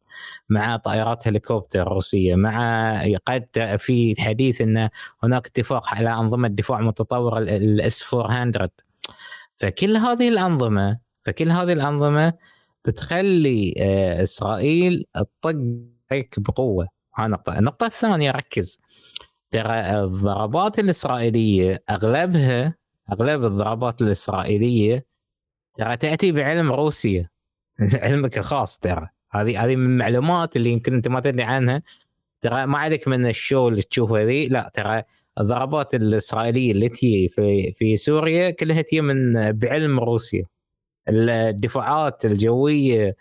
مع 0.49 0.75
طائرات 0.77 1.27
هليكوبتر 1.27 1.87
روسية 1.87 2.35
مع 2.35 3.03
قد 3.27 3.75
في 3.79 4.15
حديث 4.21 4.61
إن 4.61 4.89
هناك 5.23 5.47
اتفاق 5.47 5.87
على 5.87 6.13
أنظمة 6.13 6.47
دفاع 6.47 6.81
متطورة 6.81 7.39
الاس 7.39 8.13
400 8.13 8.69
فكل 9.57 9.97
هذه 9.97 10.29
الأنظمة 10.29 10.99
فكل 11.25 11.49
هذه 11.51 11.73
الأنظمة 11.73 12.33
بتخلي 12.85 13.73
آه، 13.79 14.23
إسرائيل 14.23 15.05
تطق 15.41 15.55
بقوة. 16.37 16.87
ها 17.15 17.27
نقطة. 17.27 17.59
النقطة 17.59 17.85
الثانية 17.85 18.31
ركز. 18.31 18.79
ترى 19.51 19.73
الضربات 19.79 20.79
الإسرائيلية 20.79 21.83
أغلبها 21.89 22.75
أغلب 23.11 23.43
الضربات 23.45 24.01
الإسرائيلية 24.01 25.05
ترى 25.73 25.97
تأتي 25.97 26.31
بعلم 26.31 26.71
روسيا. 26.71 27.29
علمك 28.03 28.37
الخاص 28.37 28.77
ترى. 28.77 29.07
هذه 29.31 29.65
هذه 29.65 29.75
من 29.75 29.85
المعلومات 29.85 30.55
اللي 30.55 30.69
يمكن 30.69 30.93
أنت 30.93 31.07
ما 31.07 31.19
تدري 31.19 31.43
عنها. 31.43 31.81
ترى 32.41 32.65
ما 32.65 32.77
عليك 32.77 33.07
من 33.07 33.25
الشو 33.25 33.67
اللي 33.67 33.81
تشوفه 33.81 34.23
ذي 34.23 34.47
لا 34.47 34.71
ترى 34.73 35.03
الضربات 35.39 35.95
الإسرائيلية 35.95 36.71
اللي 36.71 36.89
في 36.89 37.27
في 37.77 37.97
سوريا 37.97 38.49
كلها 38.49 38.81
تجي 38.81 39.01
من 39.01 39.51
بعلم 39.51 39.99
روسيا. 39.99 40.45
الدفاعات 41.09 42.25
الجوية 42.25 43.15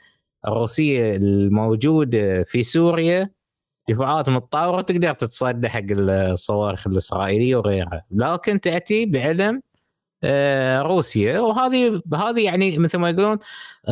الروسية 0.47 1.17
الموجودة 1.17 2.45
في 2.45 2.63
سوريا 2.63 3.31
دفاعات 3.89 4.29
متطورة 4.29 4.83
تقدر 4.83 5.13
تتصدى 5.13 5.69
حق 5.69 5.83
الصواريخ 5.91 6.87
الإسرائيلية 6.87 7.57
وغيرها. 7.57 8.05
لكن 8.11 8.61
تأتي 8.61 9.07
بعلم 9.07 9.63
روسيا. 10.83 11.41
وهذه 11.41 12.03
هذه 12.15 12.45
يعني 12.45 12.79
مثل 12.79 12.99
ما 12.99 13.11
يقولون 13.11 13.39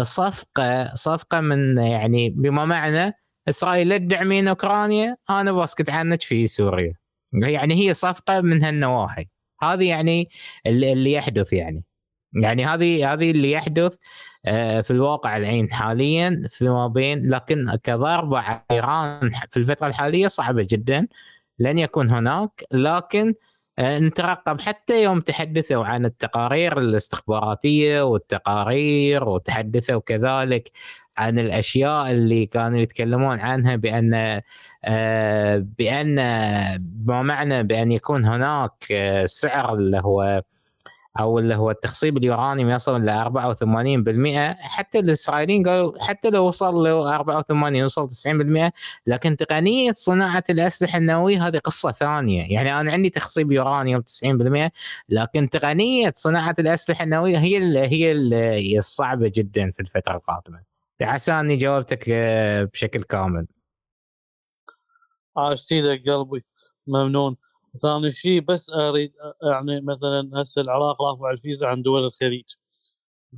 صفقة 0.02 0.94
صفقة 0.94 1.40
من 1.40 1.78
يعني 1.78 2.30
بما 2.30 2.64
معنى 2.64 3.14
إسرائيل 3.48 3.88
لا 3.88 3.98
تدعمين 3.98 4.48
أوكرانيا 4.48 5.16
أنا 5.30 5.52
بسكت 5.52 5.90
عنك 5.90 6.22
في 6.22 6.46
سوريا. 6.46 6.94
يعني 7.32 7.74
هي 7.74 7.94
صفقة 7.94 8.40
من 8.40 8.64
هالنواحي. 8.64 9.28
هذه 9.62 9.88
يعني 9.88 10.28
اللي, 10.66 11.12
يحدث 11.12 11.52
يعني. 11.52 11.84
يعني 12.42 12.64
هذه 12.66 13.12
هذه 13.12 13.30
اللي 13.30 13.50
يحدث 13.52 13.94
آه، 14.46 14.80
في 14.80 14.90
الواقع 14.90 15.36
الحين 15.36 15.72
حاليا 15.72 16.42
فيما 16.50 16.86
بين 16.86 17.30
لكن 17.30 17.76
كضربة 17.82 18.38
على 18.38 18.62
إيران 18.70 19.30
في 19.50 19.56
الفترة 19.56 19.86
الحالية 19.86 20.26
صعبة 20.26 20.66
جدا 20.70 21.08
لن 21.58 21.78
يكون 21.78 22.10
هناك 22.10 22.64
لكن 22.72 23.28
آه، 23.28 23.34
نترقب 23.80 24.60
حتى 24.60 25.02
يوم 25.02 25.20
تحدثوا 25.20 25.84
عن 25.84 26.04
التقارير 26.04 26.78
الاستخباراتية 26.78 28.02
والتقارير 28.02 29.28
وتحدثوا 29.28 30.00
كذلك 30.00 30.72
عن 31.18 31.38
الأشياء 31.38 32.10
اللي 32.10 32.46
كانوا 32.46 32.78
يتكلمون 32.78 33.40
عنها 33.40 33.76
بأن 33.76 34.40
آه، 34.84 35.66
بأن 35.78 36.16
بما 36.80 37.22
معنى 37.22 37.62
بأن 37.62 37.92
يكون 37.92 38.24
هناك 38.24 38.72
آه، 38.92 39.26
سعر 39.26 39.74
اللي 39.74 40.00
هو 40.04 40.42
أو 41.18 41.38
اللي 41.38 41.54
هو 41.54 41.70
التخصيب 41.70 42.16
اليورانيوم 42.16 42.70
يصل 42.70 43.00
ل 43.00 43.08
84% 43.10 44.56
حتى 44.60 44.98
الإسرائيليين 44.98 45.68
قالوا 45.68 45.92
حتى 46.00 46.30
لو 46.30 46.46
وصل 46.46 46.86
ل 46.86 46.88
84 46.88 47.74
يوصل 47.74 48.08
90% 48.08 48.72
لكن 49.06 49.36
تقنية 49.36 49.92
صناعة 49.92 50.44
الأسلحة 50.50 50.98
النووية 50.98 51.46
هذه 51.46 51.58
قصة 51.58 51.92
ثانية. 51.92 52.52
يعني 52.52 52.80
أنا 52.80 52.92
عندي 52.92 53.10
تخصيب 53.10 53.52
يورانيوم 53.52 54.02
90% 54.02 54.70
لكن 55.08 55.48
تقنية 55.48 56.12
صناعة 56.16 56.54
الأسلحة 56.58 57.04
النووية 57.04 57.38
هي 57.38 57.56
اللي 57.56 57.80
هي 57.80 58.78
الصعبة 58.78 59.32
جدا 59.34 59.70
في 59.70 59.80
الفترة 59.80 60.16
القادمة. 60.16 60.62
عسى 61.00 61.32
إني 61.32 61.56
جاوبتك 61.56 62.04
آه، 62.08 62.62
بشكل 62.64 63.02
كامل. 63.02 63.46
عاشت 65.36 65.72
قلبي. 66.06 66.44
ممنون. 66.86 67.36
ثاني 67.78 68.10
شيء 68.12 68.40
بس 68.40 68.70
أريد 68.70 69.12
يعني 69.42 69.80
مثلا 69.80 70.30
هسه 70.42 70.62
العراق 70.62 71.02
رافع 71.02 71.30
الفيزا 71.30 71.66
عن 71.66 71.82
دول 71.82 72.04
الخليج. 72.04 72.44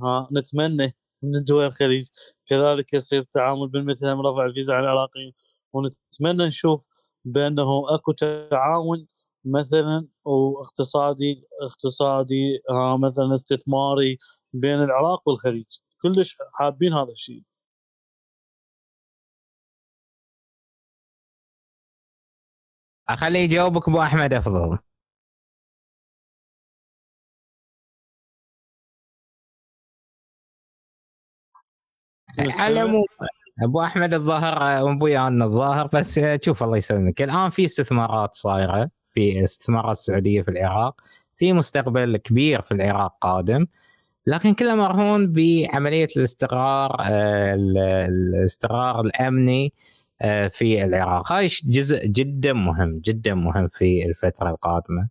ها 0.03 0.29
نتمنى 0.33 0.95
من 1.23 1.43
دول 1.43 1.65
الخليج 1.65 2.07
كذلك 2.47 2.93
يصير 2.93 3.19
التعامل 3.21 3.67
بالمثل 3.67 4.07
رفع 4.07 4.45
الفيزا 4.45 4.73
عن 4.73 4.83
العراقيين. 4.83 5.33
ونتمنى 5.73 6.45
نشوف 6.47 6.87
بأنه 7.25 7.95
أكو 7.95 8.11
تعاون 8.11 9.07
مثلا 9.45 10.07
واقتصادي 10.25 11.47
اقتصادي 11.61 12.59
ها 12.69 12.97
مثلا 12.97 13.33
استثماري 13.33 14.17
بين 14.53 14.83
العراق 14.83 15.29
والخليج. 15.29 15.65
كلش 16.01 16.37
حابين 16.53 16.93
هذا 16.93 17.11
الشيء. 17.11 17.43
اخليه 23.09 23.39
يجاوبك 23.39 23.87
أبو 23.89 24.01
أحمد 24.01 24.33
أفضل. 24.33 24.77
على 32.39 33.03
أبو 33.63 33.81
أحمد 33.81 34.13
الظاهر 34.13 34.91
أبوي 34.91 35.17
أنا 35.17 35.45
الظاهر 35.45 35.87
بس 35.93 36.19
شوف 36.41 36.63
الله 36.63 36.77
يسلمك. 36.77 37.21
الآن 37.21 37.49
في 37.49 37.65
استثمارات 37.65 38.35
صايرة 38.35 38.89
في 39.13 39.43
استثمارات 39.43 39.95
سعودية 39.95 40.41
في 40.41 40.51
العراق 40.51 41.01
في 41.37 41.53
مستقبل 41.53 42.17
كبير 42.17 42.61
في 42.61 42.71
العراق 42.73 43.17
قادم. 43.21 43.67
لكن 44.27 44.53
كله 44.53 44.75
مرهون 44.75 45.31
بعملية 45.33 46.07
الاستقرار 46.17 46.97
آه، 47.01 47.55
الاستقرار 48.09 49.01
الأمني 49.01 49.73
في 50.49 50.83
العراق. 50.83 51.31
هاي 51.31 51.47
جزء 51.63 52.07
جدا 52.07 52.53
مهم 52.53 52.99
جدا 52.99 53.33
مهم 53.33 53.67
في 53.67 54.05
الفترة 54.05 54.49
القادمة. 54.49 55.07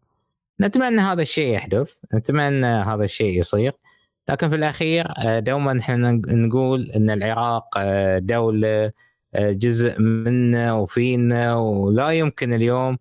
نتمنى 0.60 1.00
هذا 1.00 1.22
الشيء 1.22 1.54
يحدث 1.54 1.94
نتمنى 2.14 2.66
هذا 2.66 3.04
الشيء 3.04 3.38
يصير. 3.38 3.72
لكن 4.28 4.48
في 4.48 4.54
الأخير 4.54 5.06
آه، 5.18 5.38
دوما 5.38 5.80
إحنا 5.80 6.12
نقول 6.28 6.90
إن 6.90 7.10
العراق 7.10 7.64
آه، 7.78 8.18
دولة 8.18 8.92
آه، 9.34 9.52
جزء 9.52 10.00
منا 10.00 10.72
وفينا 10.72 11.56
ولا 11.56 12.10
يمكن 12.10 12.52
اليوم 12.52 12.98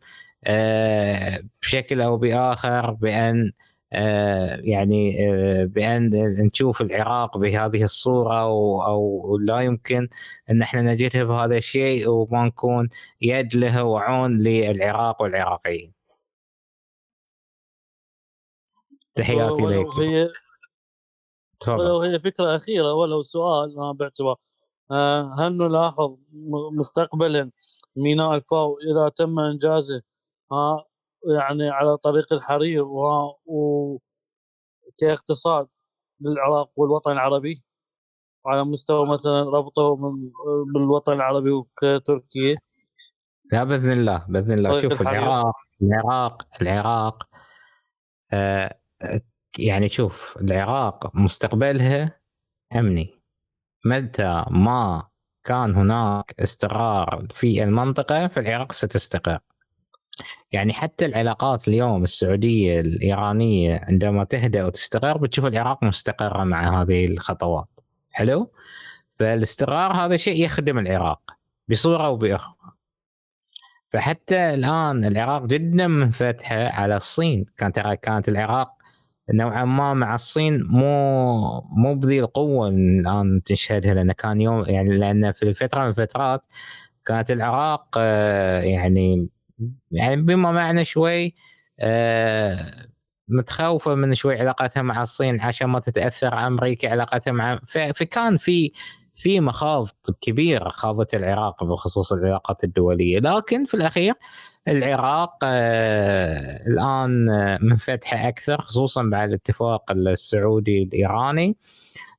بشكل 1.62 2.02
أو 2.02 2.18
بآخر 2.18 2.92
بأن 2.92 3.52
يعني 4.64 5.18
بأن 5.66 6.10
نشوف 6.46 6.82
العراق 6.82 7.38
بهذه 7.38 7.84
الصورة 7.84 8.42
أو 8.88 9.38
لا 9.38 9.60
يمكن 9.60 10.10
أن 10.50 10.62
إحنا 10.62 10.82
نجده 10.82 11.24
بهذا 11.24 11.58
الشيء 11.58 12.10
وما 12.10 12.46
نكون 12.46 12.90
يد 13.22 13.56
له 13.56 13.84
وعون 13.84 14.38
للعراق 14.38 15.22
والعراقيين. 15.22 15.94
تحياتي 19.16 19.62
لك. 19.62 19.88
هي 20.00 20.30
تفضل 21.60 21.82
ولو 21.82 22.02
هي 22.02 22.20
فكرة 22.20 22.56
أخيرة 22.56 22.94
ولو 22.94 23.22
سؤال 23.22 23.78
أنا 23.80 23.92
باعتبار 23.92 24.36
آه، 24.92 25.36
هل 25.40 25.58
نلاحظ 25.58 26.18
مستقبلا 26.74 27.52
ميناء 27.96 28.36
الفاو 28.36 28.80
إذا 28.80 29.10
تم 29.10 29.40
إنجازه 29.40 30.02
ها 30.52 30.86
يعني 31.26 31.70
على 31.70 31.98
طريق 31.98 32.34
الحرير 32.34 32.84
و 32.84 34.00
كاقتصاد 34.98 35.68
للعراق 36.22 36.72
والوطن 36.76 37.12
العربي. 37.12 37.64
على 38.46 38.66
مستوى 38.66 39.08
مثلا 39.14 39.42
ربطه 39.42 39.96
من 39.96 40.32
بالوطن 40.74 41.14
العربي 41.14 41.52
وكتركيا. 41.52 42.58
لا 43.52 43.64
بإذن 43.64 43.92
الله 43.92 44.26
بإذن 44.30 44.52
الله. 44.52 44.78
شوف 44.78 45.02
العراق 45.02 45.56
العراق 45.82 46.48
العراق 46.62 47.30
آه 48.34 48.80
يعني 49.58 49.90
شوف 49.90 50.38
العراق 50.42 51.16
مستقبلها 51.16 52.20
أمني. 52.76 53.22
متى 53.86 54.46
ما 54.50 55.08
كان 55.44 55.76
هناك 55.76 56.36
استقرار 56.40 57.28
في 57.34 57.64
المنطقة 57.64 58.28
فالعراق 58.28 58.72
ستستقر. 58.72 59.40
يعني 60.52 60.74
حتى 60.74 61.06
العلاقات 61.06 61.68
اليوم 61.68 62.04
السعودية 62.04 62.80
الإيرانية 62.80 63.82
عندما 63.84 64.24
تهدأ 64.24 64.66
وتستقر 64.66 65.18
بتشوف 65.18 65.46
العراق 65.46 65.84
مستقرة 65.84 66.44
مع 66.44 66.82
هذه 66.82 67.06
الخطوات. 67.06 67.80
حلو؟ 68.12 68.52
فالاستقرار 69.20 69.94
هذا 69.94 70.18
شيء 70.18 70.46
يخدم 70.46 70.80
العراق 70.80 71.22
بصورة 71.70 72.06
أو 72.06 72.18
بأخرى. 72.18 72.56
فحتى 73.90 74.54
الآن 74.54 75.06
العراق 75.06 75.46
جدا 75.46 75.88
منفتحة 75.88 76.68
على 76.68 76.98
الصين. 76.98 77.46
كانت 77.58 77.80
كانت 77.80 78.30
العراق 78.30 78.82
نوعا 79.34 79.66
ما 79.66 79.94
مع 79.94 80.16
الصين 80.16 80.64
مو 80.64 81.62
مو 81.62 81.96
بذي 81.96 82.20
القوة 82.20 82.68
الآن 82.68 83.44
تشهدها 83.46 83.94
لأن 83.94 84.12
كان 84.12 84.42
يوم 84.42 84.64
يعني 84.68 84.98
لأن 84.98 85.32
في 85.32 85.54
فتره 85.54 85.82
من 85.82 85.88
الفترات 85.90 86.42
كانت 87.06 87.32
العراق 87.32 87.88
آه، 87.98 88.62
يعني 88.62 89.30
يعني 89.92 90.22
بما 90.22 90.52
معنى 90.52 90.86
شوي 90.86 91.36
آه، 91.80 92.88
متخوفة 93.28 93.96
من 93.96 94.14
شوي 94.16 94.40
علاقتها 94.40 94.82
مع 94.84 95.02
الصين 95.02 95.42
عشان 95.42 95.68
ما 95.68 95.80
تتأثر 95.80 96.48
أمريكا 96.48 96.90
علاقتها 96.90 97.32
مع 97.32 97.60
فكان 97.96 98.38
في 98.38 98.72
في 99.16 99.40
مخاض 99.40 99.88
كبيرة 100.22 100.70
خاضت 100.70 101.16
العراق 101.16 101.64
بخصوص 101.64 102.14
العلاقات 102.14 102.64
الدولية. 102.64 103.20
لكن 103.20 103.66
في 103.66 103.74
الأخير 103.74 104.14
العراق 104.68 105.38
آه 105.44 106.68
الآن 106.68 107.26
منفتحة 107.62 108.28
أكثر 108.30 108.62
خصوصا 108.62 109.04
بعد 109.04 109.30
الاتفاق 109.30 109.92
السعودي 109.92 110.84
الإيراني. 110.84 111.58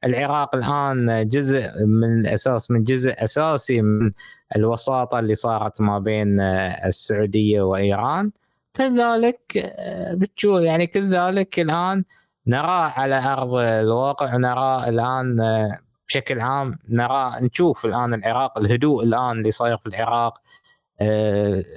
العراق 0.05 0.55
الان 0.55 1.29
جزء 1.29 1.71
من 1.87 2.21
الأساس 2.21 2.71
من 2.71 2.85
جزء 2.85 3.15
أساسي 3.25 3.83
من 3.83 4.13
الوساطة 4.57 5.19
اللي 5.19 5.35
صارت 5.35 5.81
ما 5.81 5.99
بين 5.99 6.41
آه، 6.41 6.87
السعودية 6.87 7.61
وإيران. 7.61 8.31
كذلك 8.75 9.57
آه، 9.57 10.15
بتشوف 10.15 10.61
يعني 10.61 10.87
كذلك 10.87 11.61
الآن 11.61 12.05
نرى 12.47 12.93
على 12.97 13.19
أرض 13.33 13.55
الواقع 13.55 14.37
نرى 14.37 14.89
الآن 14.89 15.41
آه، 15.41 15.79
بشكل 16.09 16.41
عام 16.41 16.79
نرى 16.89 17.33
نشوف 17.41 17.85
الآن 17.85 18.15
العراق 18.15 18.59
الهدوء 18.59 19.05
الآن 19.05 19.39
اللي 19.39 19.51
صاير 19.51 19.77
في 19.77 19.87
العراق. 19.87 20.41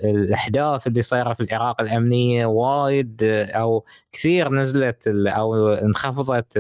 الأحداث 0.04 0.88
اللي 0.88 1.02
صايرة 1.02 1.34
في 1.34 1.44
العراق 1.44 1.82
الأمنية 1.82 2.46
وايد 2.46 3.24
أو 3.50 3.86
كثير 4.12 4.50
نزلت 4.54 5.08
أو 5.08 5.68
انخفضت 5.74 6.58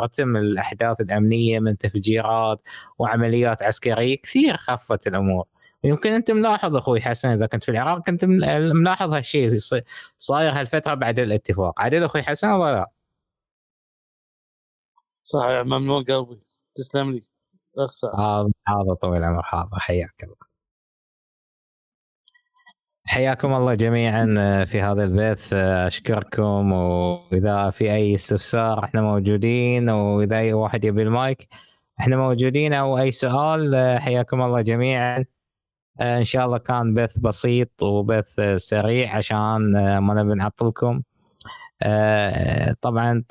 رتم 0.00 0.36
الأحداث 0.36 1.00
الأمنية 1.00 1.60
من 1.60 1.78
تفجيرات 1.78 2.60
وعمليات 2.98 3.62
عسكرية 3.62 4.16
كثير 4.16 4.56
خفت 4.56 5.06
الأمور. 5.06 5.44
يمكن 5.84 6.10
أنت 6.10 6.30
ملاحظ 6.30 6.76
أخوي 6.76 7.00
حسن 7.00 7.28
إذا 7.28 7.46
كنت 7.46 7.64
في 7.64 7.70
العراق 7.70 8.06
كنت 8.06 8.24
ملاحظ 8.24 9.14
هالشيء 9.14 9.58
صاير 10.18 10.52
هالفترة 10.52 10.94
بعد 10.94 11.18
الاتفاق. 11.18 11.74
عدل 11.80 12.04
أخوي 12.04 12.22
حسن 12.22 12.50
ولا 12.50 12.72
لا؟ 12.72 12.90
صحيح 15.22 15.66
ممنون 15.66 16.04
قلبي. 16.04 16.40
تسلم 16.74 17.12
لي. 17.12 17.22
اخ 17.78 18.04
هذا 18.68 18.94
طويل 18.94 19.18
العمر 19.18 19.42
هذا 19.52 19.78
حياك 19.78 20.24
الله. 20.24 20.47
حياكم 23.08 23.54
الله 23.54 23.74
جميعا 23.74 24.34
آه، 24.38 24.64
في 24.64 24.82
هذا 24.82 25.04
البث 25.04 25.52
آه، 25.52 25.86
أشكركم. 25.86 26.72
وإذا 26.72 27.70
في 27.70 27.92
أي 27.92 28.14
استفسار 28.14 28.84
إحنا 28.84 29.02
موجودين. 29.02 29.90
وإذا 29.90 30.36
أي 30.36 30.52
واحد 30.52 30.84
يبي 30.84 31.02
المايك 31.02 31.48
إحنا 32.00 32.16
موجودين. 32.16 32.72
أو 32.72 32.98
أي 32.98 33.10
سؤال 33.10 33.74
آه، 33.74 33.98
حياكم 33.98 34.42
الله 34.42 34.60
جميعا. 34.60 35.24
إن 36.00 36.24
شاء 36.24 36.46
الله 36.46 36.58
كان 36.58 36.94
بث 36.94 37.18
بسيط 37.18 37.82
وبث 37.82 38.40
سريع 38.56 39.16
عشان 39.16 39.58
ما 39.98 40.14
نبي 40.14 40.34
نعطلكم. 40.34 41.02
طبعا 42.80 43.24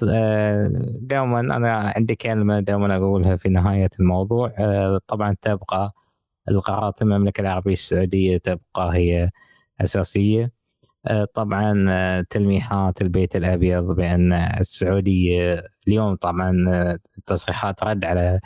دوما 1.02 1.40
أنا 1.40 1.94
عندي 1.96 2.16
كلمة 2.16 2.60
دوما 2.60 2.96
أقولها 2.98 3.36
في 3.36 3.50
نهاية 3.50 3.90
الموضوع. 4.00 4.54
طبعا 5.08 5.36
تبقى 5.42 5.94
القرارات 6.50 7.02
المملكة 7.02 7.42
العربية 7.42 7.74
السعودية 7.74 8.38
تبقى 8.38 8.96
هي 8.96 9.30
أساسية. 9.82 10.52
آه، 11.08 11.26
طبعا 11.34 11.86
آه، 11.90 12.22
تلميحات 12.30 13.02
البيت 13.02 13.36
الأبيض 13.36 13.84
بأن 13.84 14.34
السعودية 14.34 15.64
اليوم 15.88 16.16
طبعا 16.16 16.66
آه، 16.70 17.00
تصريحات 17.26 17.84
رد 17.84 18.06
على 18.06 18.40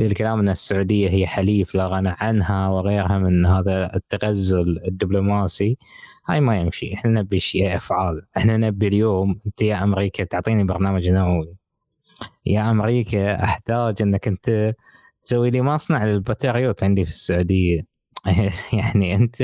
الكلام 0.00 0.38
أن 0.40 0.48
السعودية 0.48 1.10
هي 1.10 1.26
حليف 1.26 1.74
لا 1.74 1.86
غنى 1.86 2.14
عنها 2.20 2.68
وغيرها 2.68 3.18
من 3.18 3.46
هذا 3.46 3.96
التغزل 3.96 4.80
الدبلوماسي. 4.86 5.78
هاي 6.28 6.40
ما 6.40 6.60
يمشي. 6.60 6.94
إحنا 6.94 7.10
نبي 7.20 7.40
شيء 7.40 7.76
أفعال. 7.76 8.22
إحنا 8.36 8.56
نبي 8.56 8.88
اليوم 8.88 9.40
أنت 9.46 9.62
يا 9.62 9.84
أمريكا 9.84 10.24
تعطيني 10.24 10.64
برنامج 10.64 11.08
نووي. 11.08 11.56
يا 12.46 12.70
أمريكا 12.70 13.44
أحتاج 13.44 14.02
أنك 14.02 14.28
أنت 14.28 14.74
تسوي 15.22 15.50
لي 15.50 15.62
مصنع 15.62 16.04
للبطاريوت 16.06 16.84
عندي 16.84 17.04
في 17.04 17.10
السعودية. 17.10 17.95
يعني 18.72 19.14
أنت 19.14 19.40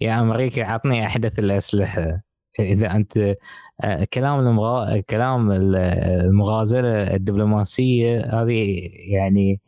يا 0.00 0.20
أمريكا 0.20 0.64
عطني 0.64 1.06
أحدث 1.06 1.38
الأسلحة. 1.38 2.22
إذا 2.60 2.90
أنت 2.96 3.36
آه، 3.84 4.04
كلام 4.12 4.38
المغا... 4.40 5.00
كلام 5.00 5.50
المغازلة 5.52 7.14
الدبلوماسية 7.14 8.20
هذه 8.42 8.80
يعني 9.12 9.60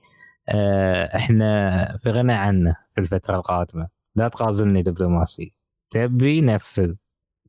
آه، 0.48 1.16
إحنا 1.16 1.98
في 2.02 2.10
غنى 2.10 2.32
عنه 2.32 2.76
في 2.94 3.00
الفترة 3.00 3.36
القادمة. 3.36 3.88
لا 4.16 4.28
تغازلني 4.28 4.82
دبلوماسي. 4.82 5.54
تبي 5.90 6.40
نفذ. 6.40 6.94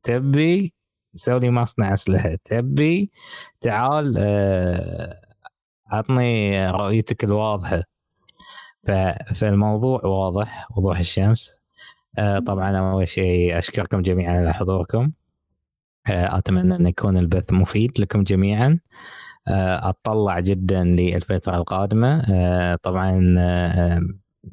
تبي 0.04 0.74
سوي 1.14 1.40
لي 1.40 1.50
مصنع 1.50 1.92
أسلحة. 1.94 2.38
تبي 2.44 3.12
تعال 3.60 4.14
آه، 4.18 5.22
عطني 5.92 6.66
رؤيتك 6.70 7.24
الواضحة. 7.24 7.84
فالموضوع 9.34 10.04
واضح 10.04 10.68
وضوح 10.76 10.98
الشمس. 10.98 11.56
آه، 12.18 12.38
طبعا 12.38 12.76
أول 12.76 13.08
شيء 13.08 13.58
أشكركم 13.58 14.02
جميعا 14.02 14.36
على 14.36 14.54
حضوركم. 14.54 15.12
آه، 16.10 16.38
أتمنى 16.38 16.76
أن 16.76 16.86
يكون 16.86 17.16
البث 17.18 17.52
مفيد 17.52 18.00
لكم 18.00 18.22
جميعا. 18.22 18.78
آه، 19.48 19.88
اتطلع 19.88 20.40
جدا 20.40 20.84
للفترة 20.84 21.56
القادمة. 21.56 22.24
طبعا 22.76 23.10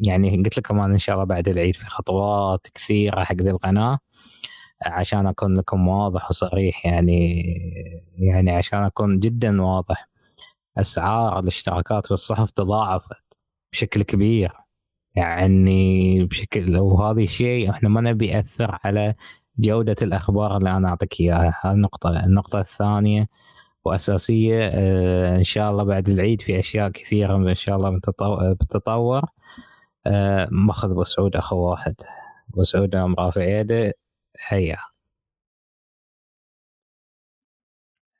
يعني 0.07 0.37
قلت 0.37 0.57
لكم 0.57 0.79
أنا 0.79 0.93
إن 0.93 0.97
شاء 0.97 1.15
الله 1.15 1.25
بعد 1.25 1.47
العيد 1.47 1.75
في 1.75 1.85
خطوات 1.85 2.67
كثيرة 2.73 3.23
حق 3.23 3.35
ذي 3.35 3.49
القناة. 3.49 3.99
عشان 4.85 5.27
أكون 5.27 5.57
لكم 5.57 5.87
واضح 5.87 6.29
وصريح 6.29 6.85
يعني 6.85 7.43
يعني 8.17 8.51
عشان 8.51 8.79
أكون 8.83 9.19
جدا 9.19 9.61
واضح. 9.61 10.09
أسعار 10.77 11.39
الاشتراكات 11.39 12.05
في 12.05 12.11
الصحف 12.11 12.51
تضاعفت. 12.51 13.26
بشكل 13.77 14.03
كبير. 14.03 14.53
يعني 15.15 16.23
بشكل 16.25 16.77
وهذا 16.79 17.21
الشيء 17.21 17.69
إحنا 17.71 17.89
ما 17.89 18.01
نبي 18.01 18.27
يأثر 18.27 18.79
على 18.83 19.15
جودة 19.59 19.95
الأخبار 20.01 20.57
اللي 20.57 20.71
أنا 20.77 20.89
أعطيك 20.89 21.21
إياها. 21.21 21.61
هذه 21.63 21.73
النقطة. 21.73 22.25
النقطة 22.25 22.59
الثانية 22.59 23.29
وأساسية 23.85 24.69
آه، 24.73 25.35
إن 25.37 25.43
شاء 25.43 25.71
الله 25.71 25.83
بعد 25.83 26.09
العيد 26.09 26.41
في 26.41 26.59
أشياء 26.59 26.89
كثيرة 26.89 27.35
إن 27.37 27.55
شاء 27.55 27.75
الله 27.77 27.89
بتتطور 28.53 29.25
آه، 30.07 30.47
ماخذ 30.51 30.91
ابو 30.91 31.03
سعود 31.03 31.35
أخو 31.35 31.57
واحد. 31.57 31.95
ابو 32.53 32.63
سعود 32.63 32.95
رافع 32.95 33.43
يده 33.43 33.93
هيا. 34.49 34.77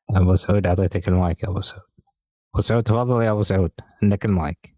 أبو 0.10 0.36
سعود 0.36 0.68
أعطيتك 0.68 1.08
المايك 1.08 1.44
يا 1.44 1.50
أبو 1.50 1.62
سعود. 1.62 1.84
أبو 2.54 2.62
سعود 2.62 2.84
تفضل 2.84 3.24
يا 3.24 3.32
أبو 3.32 3.42
سعود. 3.44 3.72
عندك 4.04 4.26
المايك. 4.26 4.77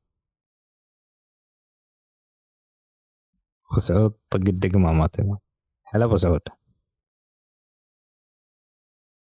ابو 3.71 3.79
سعود 3.79 4.13
طق 4.29 4.39
الدقمه 4.47 4.93
ما 4.93 5.07
تبغى. 5.07 5.37
هلا 5.85 6.05
أبو 6.05 6.15
سعود. 6.17 6.41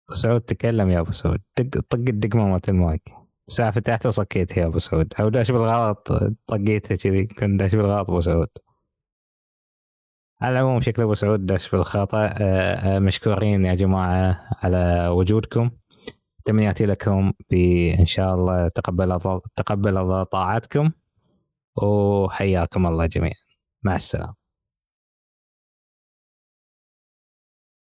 أبو 0.09 0.15
سعود 0.15 0.41
تكلم 0.41 0.91
يا 0.91 1.01
أبو 1.01 1.13
سعود. 1.13 1.43
طق 1.57 1.81
طق 1.91 1.99
الدقمه 1.99 2.47
مالت 2.49 2.69
المايك 2.69 3.03
ساعة 3.49 3.71
فتحت 3.71 4.07
وصكيتها 4.07 4.61
يا 4.61 4.67
أبو 4.67 4.79
سعود. 4.79 5.15
أو 5.21 5.29
داش 5.29 5.51
بالغلط 5.51 6.09
طقيتها 6.47 6.97
كذي. 6.97 7.27
كنت 7.27 7.61
داش 7.61 7.75
بالغلط 7.75 8.11
أبو 8.11 8.21
سعود. 8.21 8.49
على 10.43 10.53
العموم 10.61 10.81
شكل 10.81 11.03
أبو 11.03 11.15
سعود 11.15 11.47
داش 11.47 11.71
بالخطأ. 11.71 12.27
آه، 12.27 12.97
آه، 12.97 12.99
مشكورين 12.99 13.65
يا 13.65 13.75
جماعة 13.75 14.49
على 14.63 15.09
وجودكم. 15.09 15.71
تمنياتي 16.45 16.87
لكم 16.87 17.33
بان 17.51 18.07
شاء 18.07 18.35
الله 18.35 18.69
تقبل 18.69 19.21
تقبل 19.57 20.25
طاعتكم. 20.27 20.91
وحياكم 21.77 22.87
الله 22.87 23.07
جميعا. 23.07 23.52
مع 23.85 23.95
السلامة. 23.95 24.42